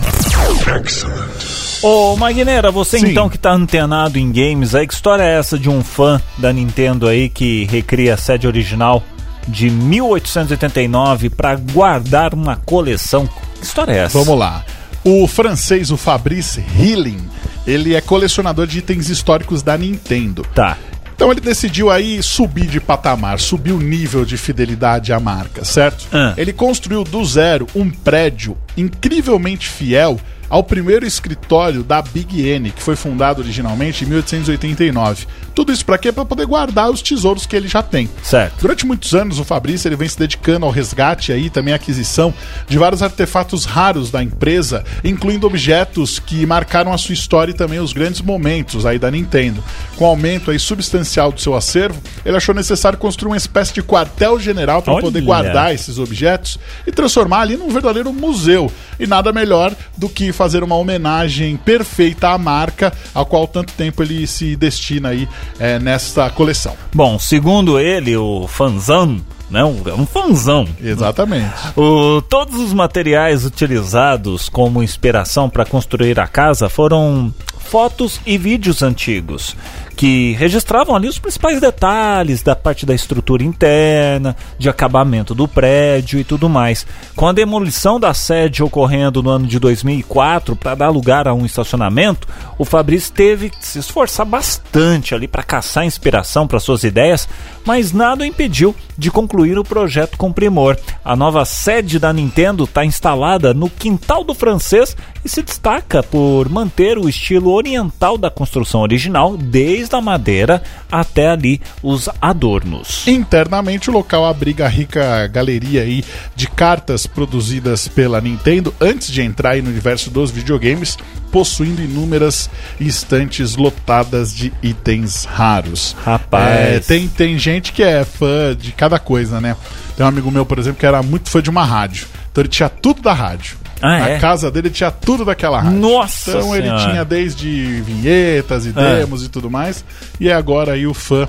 Ô 1.83 2.17
Magneira, 2.17 2.71
você 2.71 2.99
Sim. 2.99 3.09
então 3.09 3.29
que 3.29 3.39
tá 3.39 3.53
antenado 3.53 4.19
em 4.19 4.33
games 4.33 4.75
aí, 4.75 4.87
que 4.87 4.95
história 4.95 5.23
é 5.23 5.39
essa 5.39 5.59
de 5.59 5.69
um 5.69 5.85
fã 5.85 6.21
da 6.39 6.53
Nintendo 6.53 7.07
aí 7.07 7.29
que 7.29 7.65
recria 7.67 8.15
a 8.15 8.17
sede 8.17 8.47
original 8.47 9.03
de 9.47 9.71
1889 9.71 11.31
para 11.31 11.55
guardar 11.55 12.35
uma 12.35 12.57
coleção? 12.57 13.29
Que 13.59 13.65
história 13.65 13.93
é 13.93 13.99
essa? 13.99 14.19
Vamos 14.19 14.39
lá. 14.39 14.65
O 15.05 15.27
francês, 15.29 15.91
o 15.91 15.97
Fabrice 15.97 16.65
Hilling, 16.77 17.21
ele 17.67 17.95
é 17.95 18.01
colecionador 18.01 18.67
de 18.67 18.79
itens 18.79 19.09
históricos 19.09 19.63
da 19.63 19.77
Nintendo. 19.79 20.45
Tá. 20.55 20.77
Então 21.17 21.33
ele 21.33 21.41
decidiu 21.41 21.91
aí 21.91 22.23
subir 22.23 22.67
de 22.67 22.79
patamar, 22.79 23.41
subir 23.41 23.73
o 23.73 23.81
nível 23.81 24.23
de 24.23 24.37
fidelidade 24.37 25.15
à 25.15 25.19
marca, 25.19 25.65
certo? 25.65 26.07
Ah. 26.13 26.35
Ele 26.37 26.53
construiu 26.53 27.03
do 27.03 27.25
zero 27.25 27.67
um 27.75 27.91
prédio 27.91 28.57
incrivelmente 28.77 29.67
fiel 29.67 30.21
ao 30.49 30.63
primeiro 30.63 31.07
escritório 31.07 31.83
da 31.83 32.01
Big 32.03 32.47
N, 32.49 32.71
que 32.71 32.83
foi 32.83 32.97
fundado 32.97 33.41
originalmente 33.41 34.05
em 34.05 34.09
1889. 34.09 35.27
Tudo 35.55 35.73
isso 35.73 35.85
para 35.85 35.99
quê? 35.99 36.13
Para 36.13 36.25
poder 36.25 36.47
guardar 36.47 36.91
os 36.91 37.01
tesouros 37.01 37.47
que 37.47 37.57
ele 37.57 37.67
já 37.67 37.83
tem. 37.83 38.09
Certo. 38.23 38.61
Durante 38.61 38.85
muitos 38.85 39.15
anos, 39.15 39.39
o 39.39 39.45
Fabrício 39.45 39.89
ele 39.89 39.97
vem 39.97 40.09
se 40.09 40.19
dedicando 40.19 40.67
ao 40.67 40.71
resgate 40.71 41.33
e 41.33 41.35
aí 41.35 41.51
também 41.51 41.73
à 41.73 41.77
aquisição 41.77 42.33
de 42.69 42.77
vários 42.77 43.03
artefatos 43.03 43.65
raros 43.65 44.11
da 44.11 44.23
empresa, 44.23 44.85
incluindo 45.03 45.47
objetos 45.47 46.19
que 46.19 46.45
marcaram 46.45 46.93
a 46.93 46.99
sua 46.99 47.15
história 47.15 47.53
e 47.53 47.55
também 47.55 47.81
os 47.81 47.93
grandes 47.93 48.21
momentos 48.21 48.85
aí 48.85 48.99
da 48.99 49.11
Nintendo. 49.11 49.65
Com 49.97 50.05
o 50.05 50.09
aumento 50.09 50.51
aí 50.51 50.59
substancial 50.59 51.33
do 51.33 51.41
seu 51.41 51.55
acervo, 51.55 52.01
ele 52.25 52.37
achou 52.37 52.55
necessário 52.55 52.99
construir 52.99 53.31
uma 53.31 53.37
espécie 53.37 53.73
de 53.73 53.83
quartel-general 53.83 54.83
para 54.83 55.01
poder 55.01 55.23
guardar 55.23 55.75
esses 55.75 55.99
objetos 55.99 56.59
e 56.87 56.93
transformar 56.93 57.41
ali 57.41 57.57
num 57.57 57.71
verdadeiro 57.71 58.13
museu. 58.13 58.71
E 58.99 59.07
nada 59.07 59.33
melhor 59.33 59.75
do 59.97 60.09
que 60.09 60.33
fazer 60.37 60.63
uma 60.63 60.77
homenagem 60.77 61.57
perfeita 61.57 62.29
à 62.29 62.39
marca, 62.39 62.93
a 63.15 63.25
qual 63.25 63.49
tanto 63.49 63.73
tempo 63.73 64.03
ele 64.03 64.27
se 64.27 64.55
destina 64.55 65.09
aí 65.09 65.29
é, 65.59 65.79
nesta 65.79 66.31
coleção. 66.31 66.75
Bom, 66.95 67.19
segundo 67.19 67.81
ele, 67.81 68.17
o 68.17 68.47
fanzão, 68.47 69.21
né? 69.51 69.65
Um, 69.65 69.83
é 69.87 69.95
um 69.95 70.07
fanzão. 70.07 70.69
Exatamente. 70.81 71.55
O, 71.77 72.21
todos 72.23 72.61
os 72.61 72.73
materiais 72.73 73.45
utilizados 73.45 74.49
como 74.49 74.83
inspiração 74.83 75.49
para 75.49 75.65
construir 75.65 76.21
a 76.21 76.27
casa 76.27 76.69
foram 76.69 77.33
fotos 77.59 78.21
e 78.25 78.39
vídeos 78.39 78.83
antigos 78.83 79.57
que 79.97 80.33
registravam 80.33 80.95
ali 80.95 81.09
os 81.09 81.19
principais 81.19 81.59
detalhes 81.59 82.43
da 82.43 82.55
parte 82.55 82.85
da 82.85 82.95
estrutura 82.95 83.43
interna, 83.43 84.37
de 84.59 84.69
acabamento 84.69 85.35
do 85.35 85.49
prédio 85.49 86.21
e 86.21 86.25
tudo 86.25 86.49
mais. 86.49 86.87
Com 87.17 87.27
a 87.27 87.33
demolição 87.33 87.99
da 87.99 88.13
sede 88.13 88.63
ocorrendo 88.63 89.23
no 89.23 89.31
ano 89.31 89.47
de 89.47 89.59
2004 89.59 90.55
para 90.55 90.75
dar 90.75 90.91
lugar 90.91 91.27
a 91.27 91.33
um 91.33 91.47
estacionamento, 91.47 92.29
o 92.59 92.65
Fabrício 92.65 93.13
teve 93.13 93.49
que 93.49 93.67
se 93.67 93.79
esforçar 93.79 94.27
bastante 94.27 95.15
ali 95.15 95.27
para 95.27 95.43
caçar 95.43 95.87
inspiração 95.87 96.47
para 96.47 96.61
suas 96.61 96.85
ideias, 96.85 97.27
mas 97.65 97.93
nada 97.93 98.23
o 98.23 98.27
impediu 98.27 98.77
de 98.99 99.11
concluir 99.11 99.59
o 99.59 99.65
projeto 99.65 100.19
com 100.19 100.33
primor. 100.33 100.79
A 101.05 101.17
nova 101.17 101.45
sede 101.45 101.99
da 101.99 102.13
Nintendo 102.13 102.65
está 102.65 102.85
instalada 102.85 103.55
no 103.55 103.71
quintal 103.71 104.25
do 104.25 104.35
francês 104.35 104.97
e 105.25 105.29
se 105.29 105.43
destaca 105.43 106.03
por 106.03 106.49
manter 106.49 106.99
o 106.99 107.09
estilo 107.09 107.53
oriental 107.53 108.19
da 108.19 108.31
construção 108.31 108.83
original, 108.83 109.37
desde 109.37 109.86
a 109.95 110.01
madeira 110.01 110.63
até 110.91 111.29
ali 111.29 111.61
os 111.83 112.09
adornos. 112.21 113.07
Internamente, 113.07 113.91
o 113.91 113.93
local 113.93 114.25
abriga 114.25 114.67
a 114.67 114.69
rica 114.69 115.27
galeria 115.27 115.83
aí 115.83 116.05
de 116.35 116.49
cartas 116.49 117.07
produzidas 117.07 117.89
pela 117.89 118.21
Nintendo 118.21 118.75
antes 118.81 119.09
de 119.09 119.23
entrar 119.23 119.51
aí 119.51 119.63
no 119.63 119.71
universo 119.71 120.11
dos 120.11 120.31
videogames, 120.31 120.97
possuindo 121.31 121.83
inúmeras 121.83 122.49
estantes 122.81 123.57
lotadas 123.57 124.35
de 124.35 124.53
itens 124.63 125.25
raros. 125.25 125.97
Rapaz. 126.05 126.77
É, 126.77 126.81
tem, 126.81 127.09
tem 127.09 127.39
gente 127.39 127.73
que 127.73 127.83
é 127.83 128.05
fã 128.05 128.57
de 128.57 128.73
cada 128.73 128.99
coisa, 128.99 129.41
né? 129.41 129.57
Tem 129.97 130.05
um 130.05 130.09
amigo 130.09 130.31
meu, 130.31 130.47
por 130.47 130.59
exemplo, 130.59 130.79
que 130.79 130.87
era 130.87 131.03
muito 131.03 131.31
fã 131.31 131.43
de 131.43 131.51
uma 131.51 131.65
rádio. 131.65 132.07
Então 132.31 132.43
ele 132.43 132.49
tinha 132.49 132.69
tudo 132.69 133.03
da 133.03 133.13
rádio. 133.13 133.57
Ah, 133.87 134.09
é? 134.11 134.19
casa 134.19 134.51
dele 134.51 134.71
tinha 134.71 134.91
tudo 134.91 135.25
daquela 135.25 135.61
rádio. 135.61 135.79
Nossa 135.79 136.31
Então 136.31 136.55
ele 136.55 136.67
Senhora. 136.67 136.91
tinha 136.91 137.05
desde 137.05 137.81
vinhetas 137.83 138.67
e 138.67 138.73
demos 138.73 139.25
e 139.25 139.29
tudo 139.29 139.51
mais. 139.51 139.85
E 140.21 140.29
é 140.29 140.33
agora 140.33 140.73
aí 140.73 140.87
o 140.87 140.95
fã 140.95 141.29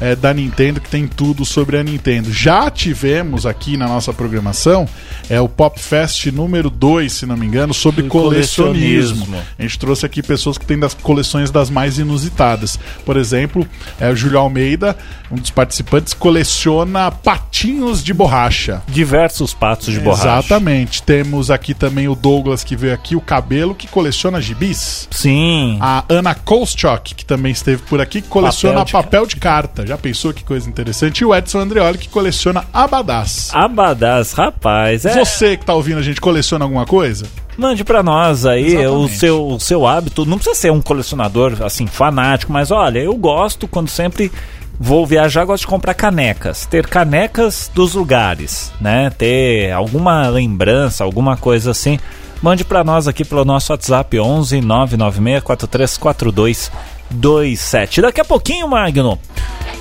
é, 0.00 0.14
da 0.14 0.32
Nintendo 0.32 0.80
que 0.80 0.88
tem 0.88 1.06
tudo 1.06 1.44
sobre 1.44 1.78
a 1.78 1.82
Nintendo. 1.82 2.32
Já 2.32 2.70
tivemos 2.70 3.46
aqui 3.46 3.76
na 3.76 3.86
nossa 3.86 4.12
programação 4.12 4.88
é 5.28 5.40
o 5.40 5.48
Pop 5.48 5.78
Fest 5.80 6.26
número 6.26 6.70
2, 6.70 7.12
se 7.12 7.26
não 7.26 7.36
me 7.36 7.46
engano, 7.46 7.74
sobre 7.74 8.02
colecionismo. 8.04 9.26
colecionismo. 9.26 9.44
A 9.58 9.62
gente 9.62 9.78
trouxe 9.78 10.06
aqui 10.06 10.22
pessoas 10.22 10.56
que 10.56 10.64
têm 10.64 10.78
das 10.78 10.94
coleções 10.94 11.50
das 11.50 11.70
mais 11.70 11.98
inusitadas. 11.98 12.78
Por 13.04 13.16
exemplo, 13.16 13.66
é, 14.00 14.10
o 14.10 14.16
Júlio 14.16 14.38
Almeida, 14.38 14.96
um 15.30 15.36
dos 15.36 15.50
participantes, 15.50 16.14
coleciona 16.14 17.10
patinhos 17.10 18.02
de 18.02 18.14
borracha. 18.14 18.82
Diversos 18.88 19.52
patos 19.52 19.92
de 19.92 20.00
borracha. 20.00 20.22
Exatamente. 20.22 21.02
Temos 21.02 21.50
aqui 21.50 21.74
também 21.74 22.08
o 22.08 22.14
Douglas 22.14 22.64
que 22.64 22.76
veio 22.76 22.94
aqui, 22.94 23.14
o 23.14 23.20
cabelo, 23.20 23.74
que 23.74 23.86
coleciona 23.86 24.40
gibis. 24.40 25.08
Sim. 25.10 25.78
A 25.80 26.04
Ana 26.08 26.34
Kolchok, 26.34 27.14
que 27.14 27.24
também 27.24 27.52
esteve 27.52 27.82
por 27.82 28.00
aqui, 28.00 28.22
que 28.22 28.28
coleciona 28.28 28.78
Papel 28.78 29.02
papel 29.02 29.26
de 29.26 29.34
de, 29.34 29.40
carta. 29.40 29.84
Já 29.88 29.96
pensou 29.96 30.34
que 30.34 30.44
coisa 30.44 30.68
interessante? 30.68 31.22
E 31.22 31.24
o 31.24 31.34
Edson 31.34 31.60
Andreoli, 31.60 31.96
que 31.96 32.10
coleciona 32.10 32.66
abadás. 32.74 33.48
Abadás, 33.54 34.34
rapaz. 34.34 35.06
É, 35.06 35.24
Você 35.24 35.56
que 35.56 35.64
tá 35.64 35.72
ouvindo 35.72 35.96
a 35.96 36.02
gente, 36.02 36.20
coleciona 36.20 36.62
alguma 36.62 36.84
coisa? 36.84 37.24
Mande 37.56 37.82
pra 37.84 38.02
nós 38.02 38.44
aí 38.44 38.86
o 38.86 39.08
seu, 39.08 39.48
o 39.48 39.58
seu 39.58 39.86
hábito. 39.86 40.26
Não 40.26 40.36
precisa 40.36 40.54
ser 40.54 40.70
um 40.70 40.82
colecionador 40.82 41.62
assim 41.62 41.86
fanático, 41.86 42.52
mas 42.52 42.70
olha, 42.70 42.98
eu 42.98 43.16
gosto 43.16 43.66
quando 43.66 43.88
sempre 43.88 44.30
vou 44.78 45.06
viajar, 45.06 45.46
gosto 45.46 45.62
de 45.62 45.68
comprar 45.68 45.94
canecas, 45.94 46.66
ter 46.66 46.86
canecas 46.86 47.70
dos 47.74 47.94
lugares, 47.94 48.70
né? 48.78 49.08
Ter 49.08 49.72
alguma 49.72 50.28
lembrança, 50.28 51.02
alguma 51.02 51.34
coisa 51.34 51.70
assim. 51.70 51.98
Mande 52.42 52.62
pra 52.62 52.84
nós 52.84 53.08
aqui 53.08 53.24
pelo 53.24 53.42
nosso 53.42 53.72
WhatsApp 53.72 54.20
11 54.20 54.60
996 54.60 55.42
4342 55.42 56.70
27. 57.10 58.02
Daqui 58.02 58.20
a 58.20 58.24
pouquinho, 58.24 58.68
Magno, 58.68 59.18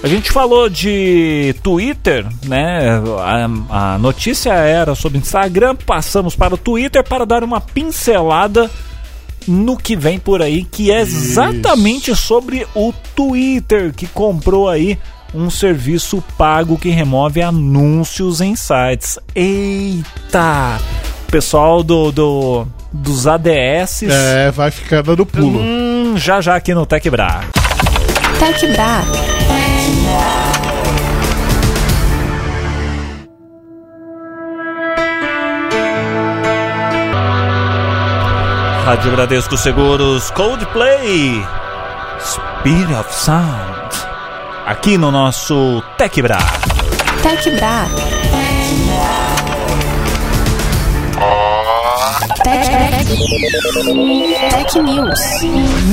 a 0.03 0.07
gente 0.07 0.31
falou 0.31 0.69
de 0.69 1.55
Twitter, 1.63 2.25
né? 2.45 3.01
A, 3.69 3.93
a 3.93 3.97
notícia 3.97 4.53
era 4.53 4.93
sobre 4.93 5.17
Instagram, 5.17 5.75
passamos 5.75 6.35
para 6.35 6.53
o 6.53 6.57
Twitter 6.57 7.03
para 7.03 7.25
dar 7.25 7.43
uma 7.43 7.59
pincelada 7.59 8.69
no 9.47 9.77
que 9.77 9.95
vem 9.95 10.19
por 10.19 10.41
aí, 10.41 10.63
que 10.65 10.91
é 10.91 10.99
exatamente 10.99 12.15
sobre 12.15 12.67
o 12.75 12.93
Twitter, 13.15 13.93
que 13.93 14.05
comprou 14.07 14.69
aí 14.69 14.97
um 15.33 15.49
serviço 15.49 16.23
pago 16.37 16.77
que 16.77 16.89
remove 16.89 17.41
anúncios 17.41 18.41
em 18.41 18.55
sites. 18.55 19.17
Eita! 19.33 20.79
O 21.27 21.31
pessoal 21.31 21.83
do, 21.83 22.11
do 22.11 22.67
dos 22.91 23.27
ADS 23.27 24.03
É, 24.03 24.51
vai 24.51 24.71
ficar 24.71 25.01
dando 25.03 25.25
pulo. 25.25 25.59
hum, 25.59 26.15
já 26.17 26.41
já 26.41 26.55
aqui 26.55 26.73
no 26.73 26.85
Tech 26.85 27.09
Bra. 27.09 27.41
Tech 28.39 28.67
Bra. 28.67 29.01
Rádio 38.85 39.11
Bradesco 39.11 39.57
Seguros 39.57 40.31
Coldplay 40.31 41.45
Speed 42.19 42.89
of 42.97 43.13
Sound 43.13 43.77
aqui 44.65 44.97
no 44.97 45.11
nosso 45.11 45.81
Tech 45.97 46.21
Bra. 46.21 46.37
Tech 47.21 47.49
Bra. 47.51 47.85
Tech, 53.07 54.81
News. 54.81 55.19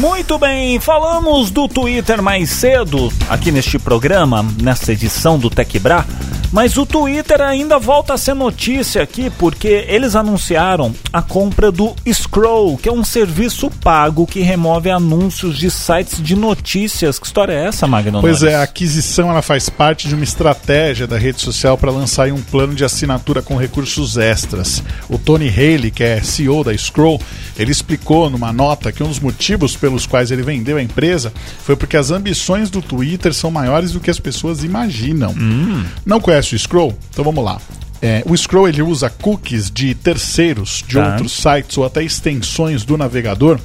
Muito 0.01 0.37
bem, 0.37 0.81
falamos 0.81 1.49
do 1.49 1.69
Twitter 1.69 2.21
mais 2.21 2.51
cedo 2.51 3.09
aqui 3.29 3.53
neste 3.53 3.79
programa, 3.79 4.45
nessa 4.61 4.93
edição 4.93 5.39
do 5.39 5.49
Tech 5.49 5.79
Bra, 5.79 6.05
mas 6.55 6.77
o 6.77 6.87
Twitter 6.87 7.41
ainda 7.41 7.81
volta 7.81 8.15
a 8.15 8.17
ser 8.17 8.33
notícia 8.33 9.03
aqui 9.03 9.29
porque 9.29 9.87
eles 9.89 10.15
anunciaram 10.15 10.95
a 11.13 11.21
compra 11.21 11.73
do 11.73 11.97
Scroll, 12.07 12.79
que 12.79 12.89
é 12.89 12.93
um 12.93 13.03
serviço 13.03 13.69
pago 13.83 14.25
que 14.25 14.39
remove 14.39 14.89
anúncios 14.89 15.59
de 15.59 15.69
sites 15.69 16.23
de 16.23 16.37
notícias. 16.37 17.19
Que 17.19 17.27
história 17.27 17.53
é 17.53 17.67
essa, 17.67 17.89
Magno? 17.89 18.21
Pois 18.21 18.45
é, 18.45 18.55
a 18.55 18.63
aquisição 18.63 19.29
ela 19.31 19.43
faz 19.43 19.69
parte 19.69 20.07
de 20.07 20.15
uma 20.15 20.23
estratégia 20.23 21.09
da 21.09 21.19
rede 21.19 21.41
social 21.41 21.77
para 21.77 21.91
lançar 21.91 22.31
um 22.31 22.41
plano 22.41 22.73
de 22.73 22.85
assinatura 22.85 23.43
com 23.43 23.57
recursos 23.57 24.17
extras. 24.17 24.81
O 25.09 25.19
Tony 25.19 25.49
Haley, 25.49 25.91
que 25.91 26.05
é 26.05 26.23
CEO 26.23 26.63
da 26.63 26.77
Scroll, 26.79 27.21
ele 27.59 27.73
explicou 27.73 28.31
numa 28.31 28.53
nota 28.53 28.93
que 28.93 29.03
um 29.03 29.09
dos 29.09 29.19
motivos 29.19 29.75
pelos 29.75 30.07
quais 30.07 30.31
ele 30.31 30.43
vendeu 30.43 30.77
a 30.77 30.83
empresa 30.83 31.33
foi 31.65 31.75
porque 31.75 31.97
as 31.97 32.13
ambições 32.13 32.71
do 32.71 32.81
Twitter 32.81 33.35
são 33.35 33.51
maiores 33.51 33.91
do 33.91 33.99
que 33.99 34.09
as 34.09 34.21
pessoas 34.21 34.63
imaginam. 34.63 35.35
Não 36.07 36.21
conhece 36.21 36.44
o 36.53 36.59
Scroll? 36.59 36.97
Então 37.11 37.25
vamos 37.25 37.45
lá. 37.45 37.61
É, 38.03 38.23
o 38.27 38.37
Scroll 38.37 38.69
ele 38.69 38.83
usa 38.83 39.09
cookies 39.09 39.71
de 39.71 39.95
terceiros, 39.95 40.85
de 40.87 40.95
Tá. 40.97 41.11
outros 41.13 41.33
sites 41.33 41.79
ou 41.79 41.85
até 41.87 42.03
extensões 42.03 42.85
do 42.85 42.97
navegador 42.99 43.59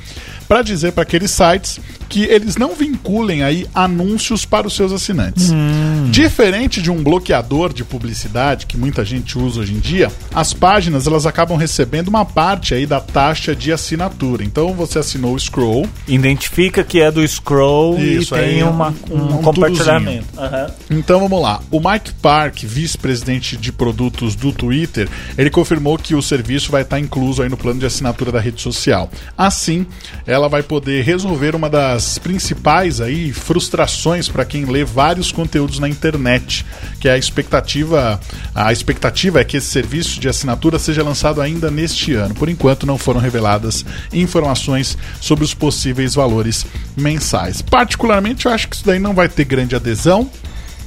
para 0.47 0.61
dizer 0.61 0.93
para 0.93 1.03
aqueles 1.03 1.31
sites 1.31 1.79
que 2.09 2.23
eles 2.23 2.55
não 2.57 2.73
vinculem 2.75 3.43
aí 3.43 3.67
anúncios 3.73 4.43
para 4.45 4.65
os 4.67 4.75
seus 4.75 4.91
assinantes. 4.91 5.51
Hum. 5.51 6.09
Diferente 6.09 6.81
de 6.81 6.89
um 6.89 7.03
bloqueador 7.03 7.71
de 7.71 7.83
publicidade 7.83 8.65
que 8.65 8.75
muita 8.75 9.05
gente 9.05 9.37
usa 9.37 9.61
hoje 9.61 9.73
em 9.73 9.79
dia, 9.79 10.11
as 10.33 10.51
páginas 10.53 11.05
elas 11.05 11.25
acabam 11.27 11.55
recebendo 11.57 12.07
uma 12.07 12.25
parte 12.25 12.73
aí 12.73 12.85
da 12.85 12.99
taxa 12.99 13.55
de 13.55 13.71
assinatura. 13.71 14.43
Então 14.43 14.73
você 14.73 14.97
assinou 14.99 15.35
o 15.35 15.39
scroll, 15.39 15.87
Identifica 16.07 16.83
que 16.83 16.99
é 16.99 17.11
do 17.11 17.25
scroll 17.27 17.99
Isso, 17.99 18.35
e 18.35 18.39
tem 18.39 18.47
aí 18.55 18.63
uma, 18.63 18.93
um- 19.09 19.15
um, 19.15 19.35
um 19.35 19.41
compartilhamento. 19.43 20.25
Aham. 20.37 20.71
Então 20.89 21.19
vamos 21.19 21.41
lá. 21.41 21.61
O 21.69 21.79
Mike 21.79 22.13
Park, 22.21 22.63
vice-presidente 22.63 23.55
de 23.55 23.71
produtos 23.71 24.35
do 24.35 24.51
Twitter, 24.51 25.07
ele 25.37 25.49
confirmou 25.51 25.97
que 25.97 26.15
o 26.15 26.21
serviço 26.21 26.71
vai 26.71 26.81
estar 26.81 26.99
incluso 26.99 27.43
aí 27.43 27.49
no 27.49 27.57
plano 27.57 27.79
de 27.79 27.85
assinatura 27.85 28.31
da 28.31 28.39
rede 28.39 28.61
social. 28.61 29.09
Assim, 29.37 29.85
ela 30.25 30.47
vai 30.49 30.63
poder 30.63 31.03
resolver 31.03 31.55
uma 31.55 31.69
das 31.69 31.98
principais 32.17 33.01
aí 33.01 33.33
frustrações 33.33 34.27
para 34.29 34.45
quem 34.45 34.65
lê 34.65 34.83
vários 34.83 35.31
conteúdos 35.31 35.79
na 35.79 35.89
internet, 35.89 36.65
que 36.99 37.07
é 37.07 37.13
a 37.13 37.17
expectativa, 37.17 38.19
a 38.53 38.71
expectativa 38.71 39.39
é 39.41 39.43
que 39.43 39.57
esse 39.57 39.67
serviço 39.67 40.19
de 40.19 40.29
assinatura 40.29 40.79
seja 40.79 41.03
lançado 41.03 41.41
ainda 41.41 41.69
neste 41.69 42.13
ano. 42.13 42.33
Por 42.35 42.49
enquanto 42.49 42.85
não 42.85 42.97
foram 42.97 43.19
reveladas 43.19 43.85
informações 44.13 44.97
sobre 45.19 45.43
os 45.43 45.53
possíveis 45.53 46.15
valores 46.15 46.65
mensais. 46.95 47.61
Particularmente, 47.61 48.45
eu 48.45 48.51
acho 48.51 48.67
que 48.67 48.75
isso 48.75 48.85
daí 48.85 48.99
não 48.99 49.13
vai 49.13 49.27
ter 49.29 49.45
grande 49.45 49.75
adesão 49.75 50.29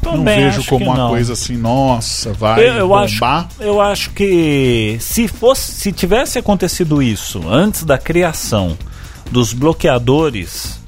não 0.03 0.15
Também 0.15 0.47
vejo 0.47 0.61
acho 0.61 0.69
como 0.69 0.87
uma 0.87 0.97
não. 0.97 1.11
coisa 1.11 1.33
assim, 1.35 1.57
nossa, 1.57 2.33
vai 2.33 2.61
Eu, 2.61 2.75
eu 2.75 2.95
acho, 2.95 3.15
bombar. 3.15 3.49
eu 3.61 3.81
acho 3.81 4.11
que 4.11 4.97
se 5.01 5.29
fosse, 5.29 5.73
se 5.73 5.93
tivesse 5.93 6.39
acontecido 6.41 7.01
isso 7.01 7.49
antes 7.49 7.85
da 7.85 7.97
criação 7.97 8.77
dos 9.31 9.53
bloqueadores, 9.53 10.81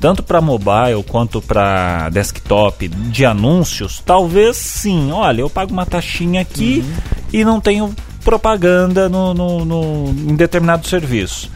tanto 0.00 0.22
para 0.22 0.40
mobile 0.40 1.02
quanto 1.06 1.40
para 1.42 2.08
desktop 2.08 2.88
de 2.88 3.24
anúncios, 3.26 4.02
talvez 4.04 4.56
sim. 4.56 5.10
Olha, 5.12 5.42
eu 5.42 5.50
pago 5.50 5.72
uma 5.72 5.84
taxinha 5.86 6.40
aqui 6.40 6.82
Uhum. 6.84 6.94
e 7.32 7.44
não 7.44 7.60
tenho 7.60 7.94
propaganda 8.24 9.08
no, 9.08 9.34
no, 9.34 9.64
no- 9.64 10.08
em 10.30 10.34
determinado 10.34 10.86
serviço. 10.88 11.50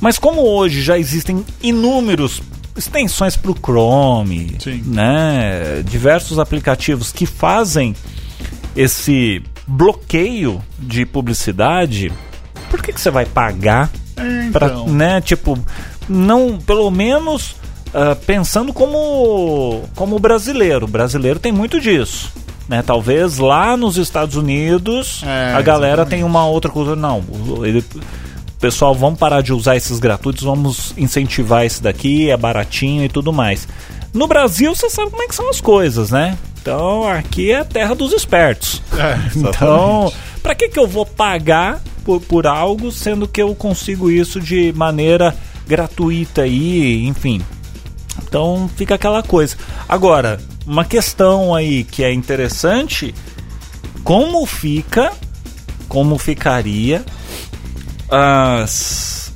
Mas 0.00 0.18
como 0.18 0.42
hoje 0.42 0.82
já 0.82 0.98
existem 0.98 1.44
inúmeros 1.62 2.42
extensões 2.76 3.36
para 3.36 3.50
o 3.52 3.54
Chrome, 3.54 4.56
Sim. 4.58 4.82
né, 4.86 5.82
diversos 5.88 6.38
aplicativos 6.38 7.12
que 7.12 7.24
fazem 7.26 7.94
esse 8.76 9.42
bloqueio 9.66 10.60
de 10.78 11.06
publicidade, 11.06 12.12
por 12.70 12.82
que, 12.82 12.92
que 12.92 13.00
você 13.00 13.10
vai 13.10 13.24
pagar 13.24 13.90
É, 14.16 14.46
então. 14.46 14.88
né, 14.88 15.20
tipo, 15.20 15.56
não, 16.08 16.58
pelo 16.58 16.90
menos 16.90 17.56
ah, 17.92 18.16
pensando 18.26 18.72
como 18.72 19.82
como 19.94 20.18
brasileiro, 20.18 20.84
o 20.86 20.88
brasileiro 20.88 21.38
tem 21.38 21.52
muito 21.52 21.80
disso. 21.80 22.32
Né, 22.66 22.82
talvez 22.82 23.36
lá 23.36 23.76
nos 23.76 23.98
Estados 23.98 24.36
Unidos 24.36 25.22
É, 25.22 25.52
a 25.54 25.60
galera 25.60 25.96
exatamente. 25.96 26.10
tem 26.20 26.24
uma 26.24 26.46
outra 26.46 26.70
coisa. 26.70 26.96
Não, 26.96 27.20
o- 27.20 27.66
ele, 27.66 27.84
pessoal, 28.58 28.94
vamos 28.94 29.18
parar 29.18 29.42
de 29.42 29.52
usar 29.52 29.76
esses 29.76 29.98
gratuitos, 29.98 30.44
vamos 30.44 30.94
incentivar 30.96 31.66
esse 31.66 31.82
daqui, 31.82 32.30
é 32.30 32.36
baratinho 32.38 33.04
e 33.04 33.08
tudo 33.10 33.34
mais. 33.34 33.68
No 34.14 34.26
Brasil, 34.26 34.74
você 34.74 34.88
sabe 34.88 35.10
como 35.10 35.22
é 35.22 35.26
que 35.28 35.34
são 35.34 35.50
as 35.50 35.60
coisas, 35.60 36.10
né? 36.10 36.38
Então, 36.62 37.06
aqui 37.06 37.50
é 37.52 37.58
a 37.58 37.64
terra 37.66 37.94
dos 37.94 38.14
espertos. 38.14 38.80
É, 38.96 39.18
Então, 39.36 40.10
pra 40.42 40.54
que 40.54 40.70
que 40.70 40.78
eu 40.78 40.86
vou 40.86 41.04
pagar 41.04 41.82
por, 42.02 42.18
por 42.22 42.46
algo, 42.46 42.90
sendo 42.90 43.28
que 43.28 43.42
eu 43.42 43.54
consigo 43.54 44.10
isso 44.10 44.40
de 44.40 44.72
maneira 44.74 45.36
gratuita 45.66 46.42
aí, 46.42 47.04
enfim. 47.06 47.40
Então, 48.22 48.70
fica 48.76 48.94
aquela 48.94 49.22
coisa. 49.22 49.56
Agora, 49.88 50.40
uma 50.66 50.84
questão 50.84 51.54
aí 51.54 51.84
que 51.84 52.02
é 52.04 52.12
interessante, 52.12 53.14
como 54.02 54.44
fica, 54.46 55.12
como 55.88 56.18
ficaria 56.18 57.04
as, 58.08 59.32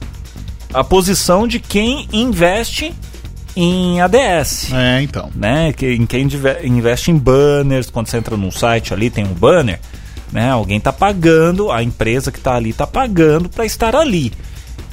a 0.72 0.84
posição 0.84 1.46
de 1.48 1.58
quem 1.58 2.08
investe 2.12 2.94
em 3.56 4.00
ADS 4.00 4.72
É, 4.72 5.02
então. 5.02 5.30
né? 5.34 5.72
Que, 5.72 5.94
em 5.94 6.06
quem 6.06 6.26
dive- 6.26 6.58
investe 6.64 7.10
em 7.10 7.16
banners, 7.18 7.90
quando 7.90 8.06
você 8.08 8.18
entra 8.18 8.36
num 8.36 8.50
site 8.50 8.92
ali 8.94 9.10
tem 9.10 9.24
um 9.24 9.32
banner, 9.34 9.80
né? 10.32 10.50
Alguém 10.50 10.78
tá 10.78 10.92
pagando, 10.92 11.70
a 11.72 11.82
empresa 11.82 12.30
que 12.30 12.38
tá 12.38 12.54
ali 12.54 12.72
tá 12.72 12.86
pagando 12.86 13.48
para 13.48 13.64
estar 13.66 13.96
ali. 13.96 14.32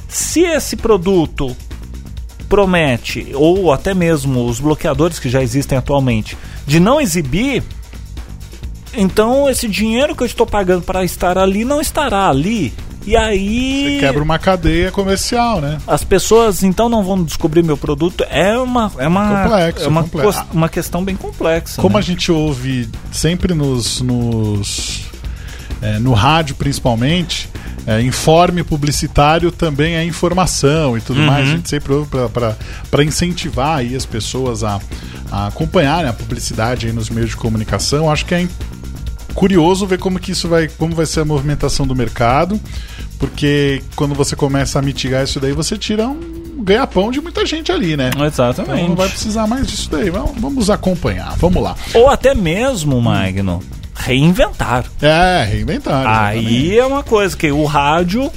Se 0.08 0.40
esse 0.40 0.76
produto 0.76 1.56
promete, 2.48 3.32
ou 3.34 3.72
até 3.72 3.92
mesmo 3.92 4.46
os 4.46 4.60
bloqueadores 4.60 5.18
que 5.18 5.28
já 5.28 5.42
existem 5.42 5.76
atualmente, 5.76 6.36
de 6.66 6.78
não 6.78 7.00
exibir, 7.00 7.62
então 8.94 9.48
esse 9.48 9.68
dinheiro 9.68 10.14
que 10.14 10.22
eu 10.22 10.26
estou 10.26 10.46
pagando 10.46 10.82
para 10.82 11.04
estar 11.04 11.36
ali 11.38 11.64
não 11.64 11.80
estará 11.80 12.28
ali. 12.28 12.72
E 13.06 13.16
aí 13.16 13.98
Você 14.00 14.00
quebra 14.00 14.22
uma 14.22 14.36
cadeia 14.36 14.90
comercial, 14.90 15.60
né? 15.60 15.78
as 15.86 16.02
pessoas 16.02 16.64
então 16.64 16.88
não 16.88 17.04
vão 17.04 17.22
descobrir 17.22 17.62
meu 17.62 17.76
produto. 17.76 18.24
É 18.28 18.58
uma 18.58 18.90
é 18.98 19.06
uma 19.06 19.42
Complexo, 19.44 19.84
é 19.84 19.88
uma, 19.88 20.02
complexo. 20.02 20.46
uma 20.52 20.68
questão 20.68 21.04
bem 21.04 21.14
complexa. 21.14 21.80
Como 21.80 21.94
né? 21.94 22.00
a 22.00 22.02
gente 22.02 22.32
ouve 22.32 22.88
sempre 23.12 23.54
nos. 23.54 24.00
nos 24.00 25.06
é, 25.80 25.98
no 25.98 26.14
rádio, 26.14 26.56
principalmente, 26.56 27.48
é, 27.86 28.00
informe 28.02 28.62
publicitário 28.64 29.50
também 29.52 29.94
é 29.94 30.04
informação 30.04 30.96
e 30.98 31.00
tudo 31.00 31.20
Uhum. 31.20 31.26
mais. 31.26 31.48
A 31.48 31.52
gente 31.52 31.68
sempre 31.68 31.92
ouve 31.92 32.10
para 32.90 33.04
incentivar 33.04 33.78
aí 33.78 33.94
as 33.94 34.04
pessoas 34.04 34.64
a, 34.64 34.80
a 35.30 35.46
acompanharem 35.48 36.08
a 36.10 36.12
publicidade 36.12 36.90
nos 36.92 37.08
meios 37.10 37.30
de 37.30 37.36
comunicação. 37.36 38.10
Acho 38.10 38.24
que 38.26 38.34
é 38.34 38.48
curioso 39.34 39.86
ver 39.86 39.98
como 39.98 40.18
que 40.18 40.32
isso 40.32 40.48
vai, 40.48 40.66
como 40.68 40.94
vai 40.94 41.06
ser 41.06 41.20
a 41.20 41.24
movimentação 41.24 41.86
do 41.86 41.94
mercado, 41.94 42.58
porque 43.18 43.82
quando 43.94 44.14
você 44.14 44.34
começa 44.34 44.78
a 44.78 44.82
mitigar 44.82 45.24
isso 45.24 45.38
daí, 45.38 45.52
você 45.52 45.76
tira 45.76 46.06
um 46.08 46.64
ganha-pão 46.64 47.10
de 47.10 47.20
muita 47.20 47.44
gente 47.46 47.70
ali, 47.70 47.96
né? 47.96 48.10
Exatamente. 48.26 48.74
Então 48.76 48.88
não 48.88 48.96
vai 48.96 49.08
precisar 49.08 49.46
mais 49.46 49.66
disso 49.66 49.88
daí. 49.90 50.10
Vamos, 50.10 50.40
vamos 50.40 50.70
acompanhar. 50.70 51.36
Vamos 51.36 51.62
lá. 51.62 51.76
Ou 51.94 52.08
até 52.08 52.34
mesmo, 52.34 53.00
Magno, 53.00 53.62
reinventar. 53.96 54.84
É, 55.00 55.44
reinventar. 55.44 56.02
exatamente. 56.02 56.46
Aí 56.48 56.78
é 56.78 56.84
uma 56.86 57.02
coisa 57.02 57.36
que 57.36 57.50
o 57.50 57.64
rádio 57.64 58.30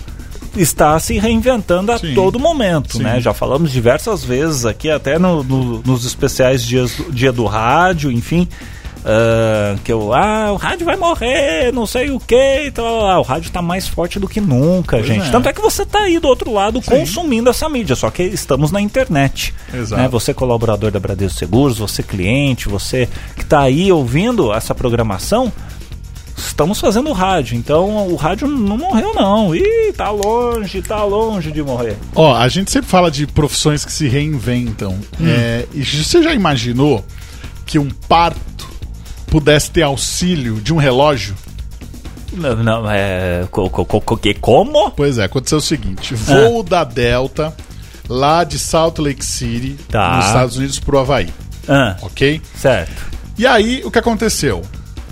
está 0.55 0.99
se 0.99 1.17
reinventando 1.19 1.91
a 1.91 1.97
Sim. 1.99 2.13
todo 2.15 2.39
momento, 2.39 2.97
Sim. 2.97 3.03
né? 3.03 3.19
Já 3.21 3.33
falamos 3.33 3.71
diversas 3.71 4.23
vezes 4.23 4.65
aqui, 4.65 4.89
até 4.89 5.19
no- 5.19 5.43
no- 5.43 5.81
nos 5.85 6.05
especiais 6.05 6.63
dias, 6.63 6.97
dia 7.11 7.31
do 7.31 7.45
rádio, 7.45 8.11
enfim. 8.11 8.47
Ah, 9.05 9.75
que 9.83 9.91
eu, 9.91 10.13
ah, 10.13 10.51
o 10.51 10.55
rádio 10.55 10.85
vai 10.85 10.95
morrer, 10.95 11.71
não 11.73 11.85
sei 11.85 12.11
o 12.11 12.19
que, 12.19 12.65
e 12.65 12.71
tal, 12.71 13.01
lá. 13.03 13.19
o 13.19 13.23
rádio 13.23 13.47
está 13.47 13.61
mais 13.61 13.87
forte 13.87 14.19
do 14.19 14.27
que 14.27 14.41
nunca, 14.41 14.97
Pois 14.97 15.07
gente. 15.07 15.27
é. 15.27 15.31
Tanto 15.31 15.49
é 15.49 15.53
que 15.53 15.61
você 15.61 15.83
está 15.83 15.99
aí 15.99 16.19
do 16.19 16.27
outro 16.27 16.51
lado 16.51 16.81
Sim. 16.81 16.91
consumindo 16.91 17.49
essa 17.49 17.69
mídia, 17.69 17.95
só 17.95 18.09
que 18.09 18.23
estamos 18.23 18.71
na 18.71 18.81
internet. 18.81 19.53
Exato. 19.73 20.01
né? 20.01 20.07
Você 20.09 20.33
colaborador 20.33 20.91
da 20.91 20.99
Bradesco 20.99 21.37
Seguros, 21.39 21.77
você 21.77 22.03
cliente, 22.03 22.67
você 22.67 23.07
que 23.35 23.43
está 23.43 23.61
aí 23.61 23.91
ouvindo 23.91 24.53
essa 24.53 24.75
programação, 24.75 25.51
estamos 26.37 26.79
fazendo 26.79 27.11
rádio. 27.11 27.57
Então 27.57 28.07
o 28.07 28.15
rádio 28.15 28.47
não 28.47 28.77
morreu 28.77 29.13
não. 29.13 29.55
Ih, 29.55 29.93
tá 29.95 30.09
longe, 30.09 30.81
tá 30.81 31.03
longe 31.03 31.51
de 31.51 31.61
morrer. 31.61 31.97
Ó, 32.15 32.35
a 32.35 32.47
gente 32.47 32.71
sempre 32.71 32.89
fala 32.89 33.09
de 33.11 33.27
profissões 33.27 33.85
que 33.85 33.91
se 33.91 34.07
reinventam. 34.07 34.97
Hum. 35.19 35.27
É, 35.27 35.65
e 35.73 35.83
você 35.83 36.21
já 36.23 36.33
imaginou 36.33 37.03
que 37.65 37.77
um 37.77 37.89
parto 38.07 38.39
pudesse 39.29 39.71
ter 39.71 39.83
auxílio 39.83 40.55
de 40.61 40.73
um 40.73 40.77
relógio? 40.77 41.35
Não, 42.33 42.55
não 42.63 42.89
é. 42.91 43.47
Co, 43.51 43.69
co, 43.69 43.85
co, 43.85 44.17
que, 44.17 44.33
como? 44.35 44.91
Pois 44.91 45.17
é, 45.17 45.23
aconteceu 45.25 45.57
o 45.57 45.61
seguinte: 45.61 46.13
voo 46.13 46.61
da 46.63 46.83
Delta, 46.83 47.53
lá 48.07 48.43
de 48.43 48.59
Salt 48.59 48.99
Lake 48.99 49.25
City, 49.25 49.75
Tá. 49.89 50.17
nos 50.17 50.25
Estados 50.27 50.57
Unidos, 50.57 50.79
pro 50.79 50.99
Havaí. 50.99 51.29
Ah, 51.67 51.97
Ok? 52.01 52.41
certo, 52.55 53.03
E 53.37 53.45
aí, 53.47 53.81
o 53.85 53.91
que 53.91 53.99
aconteceu? 53.99 54.61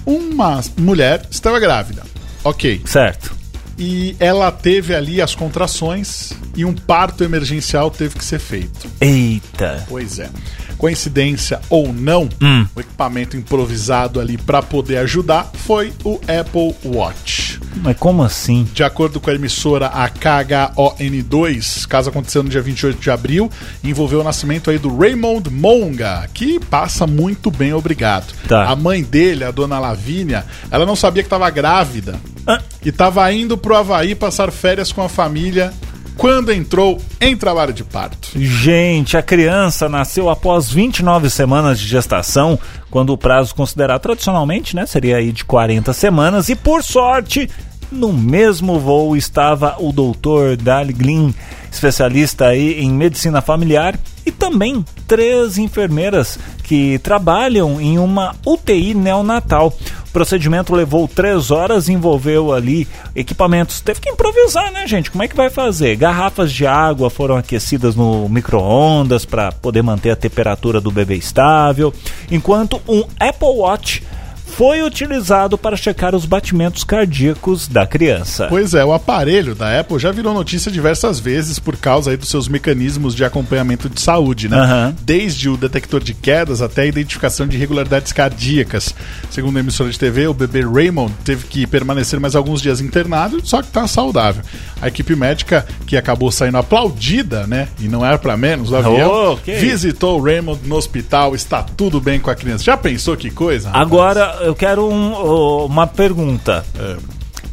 Uma 0.06 0.62
mulher 0.78 1.26
estava 1.30 1.60
grávida. 1.60 2.04
Ok. 2.44 2.82
certo. 2.86 3.36
E 3.80 4.16
ela 4.20 4.52
teve 4.52 4.96
ali 4.96 5.22
as 5.22 5.36
contrações 5.36 6.34
e 6.56 6.66
um 6.66 6.74
parto 6.74 7.24
emergencial 7.24 7.92
teve 7.92 8.16
que 8.18 8.26
ser 8.26 8.40
feito. 8.40 8.88
Eita. 9.00 9.86
Pois 9.88 10.18
é. 10.18 10.30
Coincidência 10.78 11.60
ou 11.70 11.92
não, 11.92 12.30
Hum. 12.42 12.66
o 12.76 12.80
equipamento 12.80 13.36
improvisado 13.36 14.20
ali 14.20 14.38
para 14.38 14.62
poder 14.62 14.98
ajudar 14.98 15.50
foi 15.66 15.92
o 16.04 16.20
Apple 16.28 16.76
Watch. 16.86 17.60
Mas 17.82 17.98
como 17.98 18.24
assim? 18.24 18.68
De 18.74 18.84
acordo 18.84 19.20
com 19.20 19.30
a 19.30 19.34
emissora 19.36 19.88
a 19.88 20.10
KHON2, 20.10 21.86
caso 21.88 22.10
aconteceu 22.10 22.44
no 22.44 22.50
dia 22.50 22.62
28 22.62 23.00
de 23.00 23.10
abril, 23.12 23.50
envolveu 23.84 24.22
o 24.22 24.24
nascimento 24.24 24.70
aí 24.70 24.78
do 24.78 24.96
Raymond 24.96 25.50
Monga, 25.50 26.28
que 26.34 26.60
passa 26.60 27.06
muito 27.06 27.52
bem, 27.52 27.74
obrigado. 27.74 28.34
Tá. 28.48 28.66
A 28.70 28.76
mãe 28.76 29.04
dele, 29.04 29.44
a 29.44 29.52
dona 29.52 29.80
Lavínia, 29.80 30.46
ela 30.72 30.86
não 30.86 30.96
sabia 30.96 31.24
que 31.24 31.28
estava 31.28 31.50
grávida 31.50 32.20
Ah. 32.46 32.62
e 32.84 32.90
estava 32.90 33.32
indo 33.32 33.58
pro 33.58 33.76
Havaí 33.76 34.16
passar 34.16 34.52
férias 34.52 34.92
com 34.92 35.02
a 35.02 35.10
família 35.10 35.74
quando 36.18 36.52
entrou 36.52 37.00
em 37.22 37.38
trabalho 37.38 37.72
de 37.72 37.84
parto. 37.84 38.30
Gente, 38.36 39.16
a 39.16 39.22
criança 39.22 39.88
nasceu 39.88 40.30
após 40.30 40.70
29 40.72 41.30
semanas 41.30 41.80
de 41.80 41.88
gestação, 41.88 42.60
quando 42.90 43.12
o 43.14 43.18
prazo 43.18 43.56
considerado 43.56 44.02
tradicionalmente, 44.02 44.76
né, 44.76 44.86
seria 44.86 45.18
aí 45.18 45.32
de 45.32 45.46
40 45.46 45.94
semanas, 45.94 46.50
e 46.50 46.56
por 46.56 46.84
sorte, 46.84 47.50
no 47.92 48.12
mesmo 48.14 48.80
voo 48.80 49.16
estava 49.16 49.76
o 49.80 49.92
doutor 49.92 50.58
Dali 50.58 50.94
Glynn, 50.94 51.32
especialista 51.72 52.48
aí 52.48 52.80
em 52.80 52.92
medicina 52.92 53.42
familiar, 53.42 53.98
e 54.26 54.32
também 54.32 54.84
três 55.08 55.58
enfermeiras 55.58 56.38
que 56.64 57.00
trabalham 57.00 57.80
em 57.80 57.98
uma 57.98 58.36
UTI 58.46 58.94
neonatal. 58.94 59.74
O 60.10 60.12
procedimento 60.12 60.76
levou 60.76 61.08
três 61.08 61.50
horas, 61.50 61.88
envolveu 61.88 62.52
ali 62.52 62.88
equipamentos. 63.16 63.80
Teve 63.80 64.02
que 64.02 64.10
improvisar, 64.10 64.72
né, 64.74 64.86
gente? 64.86 65.12
Como 65.12 65.24
é 65.24 65.28
que 65.28 65.36
vai 65.36 65.50
fazer? 65.50 65.96
Garrafas 65.96 66.52
de 66.52 66.66
água 66.66 67.10
foram 67.10 67.38
aquecidas 67.38 67.96
no 67.96 68.28
micro-ondas 68.28 69.24
para 69.24 69.52
poder 69.52 69.82
manter 69.82 70.10
a 70.10 70.16
temperatura 70.16 70.82
do 70.82 70.92
bebê 70.92 71.16
estável, 71.16 71.94
enquanto 72.30 72.82
um 72.88 73.04
Apple 73.20 73.48
Watch 73.48 74.04
foi 74.48 74.82
utilizado 74.82 75.58
para 75.58 75.76
checar 75.78 76.16
os 76.16 76.26
batimentos 76.26 76.84
cardíacos 76.84 77.68
da 77.68 77.86
criança. 77.86 78.48
Pois 78.50 78.74
é, 78.74 78.84
o 78.84 78.94
aparelho 78.94 79.54
da 79.54 79.80
Apple 79.80 80.00
já 80.00 80.12
virou 80.12 80.34
notícia 80.34 80.72
diversas 80.72 81.20
vezes 81.20 81.60
por 81.60 81.78
causa 81.78 82.12
aí 82.12 82.18
dos 82.18 82.30
seus 82.30 82.48
mecanismos 82.48 83.14
de 83.14 83.24
acompanhamento 83.24 83.90
de 83.90 84.02
saúde, 84.02 84.50
né? 84.50 84.58
Uhum. 84.58 84.96
Desde 85.02 85.50
o 85.50 85.58
detector 85.58 86.02
de 86.02 86.14
quedas 86.14 86.62
até 86.62 86.84
a 86.84 86.86
identificação 86.86 87.48
de 87.48 87.58
irregularidades 87.58 88.12
cardíacas. 88.12 88.96
Segundo 89.30 89.58
a 89.58 89.60
emissora 89.60 89.90
de 89.90 90.00
TV, 90.00 90.28
o 90.28 90.34
bebê 90.34 90.62
Raymond 90.62 91.14
teve 91.24 91.46
que 91.46 91.68
permanecer 91.68 92.20
mais 92.20 92.36
alguns 92.36 92.62
dias 92.62 92.82
internado, 92.82 93.40
só 93.46 93.62
que 93.62 93.68
está 93.68 93.86
saudável. 93.88 94.42
A 94.82 94.88
equipe 94.88 95.16
médica, 95.16 95.66
que 95.86 95.98
acabou 95.98 96.32
saindo 96.32 96.58
aplaudida, 96.58 97.46
né? 97.46 97.68
E 97.80 97.88
não 97.88 98.06
era 98.06 98.18
para 98.18 98.38
menos, 98.38 98.72
o 98.72 98.76
avião, 98.76 99.34
Oh, 99.34 99.38
que 99.38 99.56
visitou 99.56 100.20
o 100.20 100.24
Raymond 100.24 100.62
no 100.68 100.76
hospital, 100.76 101.36
está 101.36 101.64
tudo 101.64 102.00
bem 102.00 102.20
com 102.20 102.30
a 102.30 102.36
criança. 102.36 102.64
Já 102.64 102.78
pensou 102.78 103.16
que 103.16 103.30
coisa? 103.30 103.70
Agora 103.74 104.37
eu 104.42 104.56
quero 104.56 104.88
um- 104.88 105.14
oh, 105.14 105.66
uma 105.66 105.88
pergunta. 105.88 106.66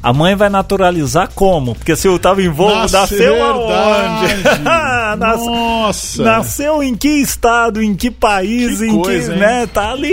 A 0.05 0.13
mãe 0.13 0.37
vai 0.37 0.51
naturalizar 0.51 1.31
como? 1.35 1.75
Porque 1.75 1.97
se 1.97 2.07
eu 2.07 2.19
tava 2.19 2.43
em 2.43 2.49
voo, 2.51 2.69
Nasce- 2.75 2.93
nasceu 2.95 3.43
aonde? 3.43 4.35
Nas- 5.19 5.47
Nossa! 5.47 6.23
Nasceu 6.23 6.83
em 6.83 6.95
que 6.95 7.09
estado, 7.09 7.83
em 7.83 7.95
que 7.95 8.11
país, 8.11 8.81
Que 8.81 8.87
em 8.87 9.01
coisa, 9.01 9.29
que, 9.29 9.35
hein? 9.35 9.41
né? 9.41 9.67
Tá 9.67 9.93
ali. 9.93 10.13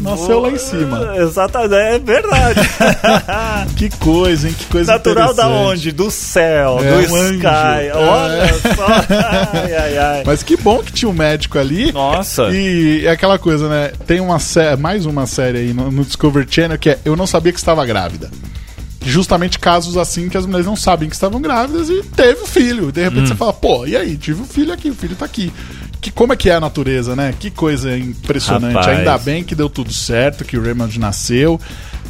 Nasceu 0.00 0.40
lá 0.40 0.50
em 0.50 0.58
cima. 0.58 1.14
Exatamente, 1.18 1.74
é 1.74 1.98
verdade. 2.00 2.60
Que 3.76 3.88
coisa, 3.98 4.48
hein? 4.48 4.54
Que 4.58 4.64
coisa 4.66 4.92
Natural 4.92 5.32
da 5.32 5.46
onde? 5.46 5.92
Do 5.92 6.10
céu, 6.10 6.78
É, 6.82 6.90
do 7.06 7.14
um 7.14 7.30
sky. 7.34 7.92
Olha 7.94 8.42
É. 8.42 8.74
só. 8.74 8.86
Ai, 9.52 9.74
ai, 9.76 9.98
ai. 9.98 10.22
Mas 10.26 10.42
que 10.42 10.56
bom 10.56 10.78
que 10.82 10.92
tinha 10.92 11.08
um 11.08 11.12
médico 11.12 11.58
ali. 11.58 11.92
Nossa. 11.92 12.48
E 12.50 13.06
é 13.06 13.10
aquela 13.10 13.38
coisa, 13.38 13.68
né? 13.68 13.92
Tem 14.04 14.18
uma 14.20 14.40
sé- 14.40 14.74
mais 14.74 15.06
uma 15.06 15.26
série 15.26 15.58
aí 15.58 15.72
no, 15.72 15.92
no 15.92 16.04
Discovery 16.04 16.46
Channel 16.50 16.76
que 16.78 16.90
é 16.90 16.98
Eu 17.04 17.14
Não 17.14 17.26
Sabia 17.26 17.52
Que 17.52 17.58
Estava 17.58 17.86
Grávida. 17.86 18.30
Justamente 19.10 19.58
casos 19.58 19.96
assim 19.96 20.28
que 20.28 20.36
as 20.36 20.44
mulheres 20.46 20.66
não 20.66 20.76
sabem 20.76 21.08
que 21.08 21.14
estavam 21.14 21.40
grávidas 21.40 21.88
e 21.88 22.02
teve 22.02 22.42
o 22.42 22.46
filho. 22.46 22.92
De 22.92 23.00
Hum. 23.00 23.04
repente 23.04 23.28
você 23.28 23.34
fala, 23.34 23.52
pô, 23.52 23.86
e 23.86 23.96
aí? 23.96 24.16
Tive 24.16 24.42
o 24.42 24.44
filho 24.44 24.72
aqui, 24.72 24.90
o 24.90 24.94
filho 24.94 25.16
tá 25.16 25.24
aqui. 25.24 25.52
Que, 26.00 26.10
como 26.12 26.32
é 26.32 26.36
que 26.36 26.48
é 26.48 26.54
a 26.54 26.60
natureza, 26.60 27.16
né? 27.16 27.34
Que 27.38 27.50
coisa 27.50 27.96
impressionante. 27.98 28.74
Rapaz. 28.74 28.98
Ainda 28.98 29.18
bem 29.18 29.42
que 29.42 29.54
deu 29.54 29.68
tudo 29.68 29.92
certo, 29.92 30.44
que 30.44 30.56
o 30.56 30.62
Raymond 30.62 30.98
nasceu. 31.00 31.60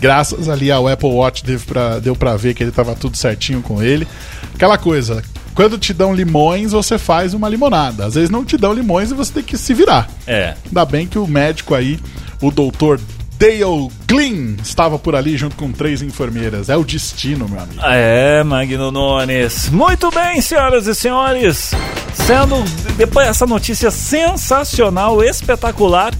Graças 0.01 0.49
ali 0.49 0.71
ao 0.71 0.87
Apple 0.87 1.09
Watch 1.09 1.43
deu 1.45 1.59
pra, 1.61 1.99
deu 1.99 2.15
pra 2.15 2.37
ver 2.37 2.55
que 2.55 2.63
ele 2.63 2.71
tava 2.71 2.95
tudo 2.95 3.17
certinho 3.17 3.63
com 3.63 3.83
ele. 3.83 4.07
Aquela 4.55 4.77
coisa, 4.77 5.23
quando 5.55 5.79
te 5.79 5.93
dão 5.95 6.15
limões, 6.15 6.73
você 6.73 6.99
faz 6.99 7.33
uma 7.33 7.49
limonada. 7.49 8.05
Às 8.07 8.15
vezes 8.15 8.29
não 8.31 8.45
te 8.45 8.57
dão 8.59 8.73
limões 8.75 9.11
e 9.11 9.15
você 9.15 9.33
tem 9.33 9.43
que 9.43 9.57
se 9.57 9.73
virar. 9.73 10.09
É. 10.27 10.55
Ainda 10.67 10.85
bem 10.85 11.07
que 11.07 11.19
o 11.19 11.27
médico 11.27 11.75
aí, 11.75 11.99
o 12.43 12.51
doutor 12.51 13.01
Dale 13.39 13.89
Glynn, 14.09 14.57
estava 14.63 14.99
por 14.99 15.15
ali 15.15 15.37
junto 15.37 15.55
com 15.55 15.71
três 15.71 16.03
enfermeiras. 16.03 16.69
É 16.69 16.77
o 16.77 16.83
destino, 16.83 17.49
meu 17.49 17.61
amigo. 17.61 17.81
É, 17.85 18.43
Magno 18.43 18.91
Nunes. 18.91 19.69
Muito 19.69 20.11
bem, 20.11 20.41
senhoras 20.41 20.89
e 20.89 20.95
senhores. 20.95 21.71
Sendo 22.15 22.57
depois 22.97 23.29
dessa 23.29 23.47
notícia 23.47 23.93
sensacional, 23.93 25.23
espetacular, 25.23 26.13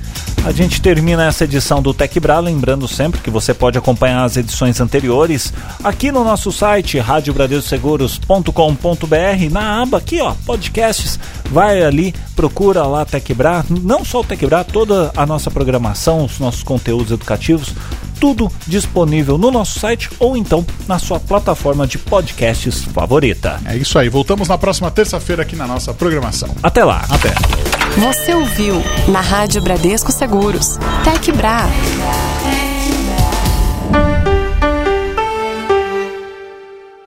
a 0.45 0.53
gente 0.53 0.81
termina 0.81 1.27
essa 1.27 1.45
edição 1.45 1.83
do 1.83 1.93
Tech 1.93 2.19
Bra, 2.21 2.39
lembrando 2.39 2.89
sempre 2.89 3.21
que 3.21 3.31
você 3.31 3.53
pode 3.53 3.77
acompanhar 3.77 4.25
as 4.25 4.37
edições 4.37 4.81
anteriores 4.81 5.53
aqui 5.83 6.11
no 6.11 6.25
nosso 6.25 6.51
site 6.53 6.99
radiobradeuseguros.com.br, 6.99 9.51
na 9.51 9.83
aba 9.83 9.99
aqui, 9.99 10.21
ó, 10.21 10.35
podcasts. 10.47 11.19
Vai 11.51 11.83
ali, 11.83 12.15
procura 12.37 12.85
lá 12.85 13.05
Tech 13.05 13.35
Bra, 13.35 13.65
não 13.69 14.05
só 14.05 14.21
o 14.21 14.25
Tech 14.25 14.47
Bra, 14.47 14.65
toda 14.65 15.11
a 15.17 15.27
nossa 15.27 15.51
programação, 15.51 16.25
os 16.25 16.39
nossos 16.39 16.63
conteúdos 16.63 17.08
educativos, 17.11 17.75
tudo 18.21 18.51
disponível 18.67 19.39
no 19.39 19.51
nosso 19.51 19.79
site 19.79 20.11
ou 20.19 20.37
então 20.37 20.67
na 20.87 20.99
sua 20.99 21.21
plataforma 21.21 21.87
de 21.87 21.99
podcasts 21.99 22.85
favorita. 22.85 23.61
É 23.65 23.77
isso 23.77 23.99
aí. 23.99 24.09
Voltamos 24.09 24.49
na 24.49 24.59
próxima 24.59 24.91
terça-feira 24.91 25.43
aqui 25.43 25.57
na 25.57 25.67
nossa 25.67 25.95
programação. 25.95 26.55
Até 26.63 26.85
lá. 26.85 27.05
Até. 27.09 27.33
Você 27.99 28.35
ouviu 28.35 28.83
na 29.09 29.21
Rádio 29.21 29.63
Bradesco 29.63 30.13
Seguros. 30.13 30.79
Tec 31.05 31.35
Bra. 31.37 31.69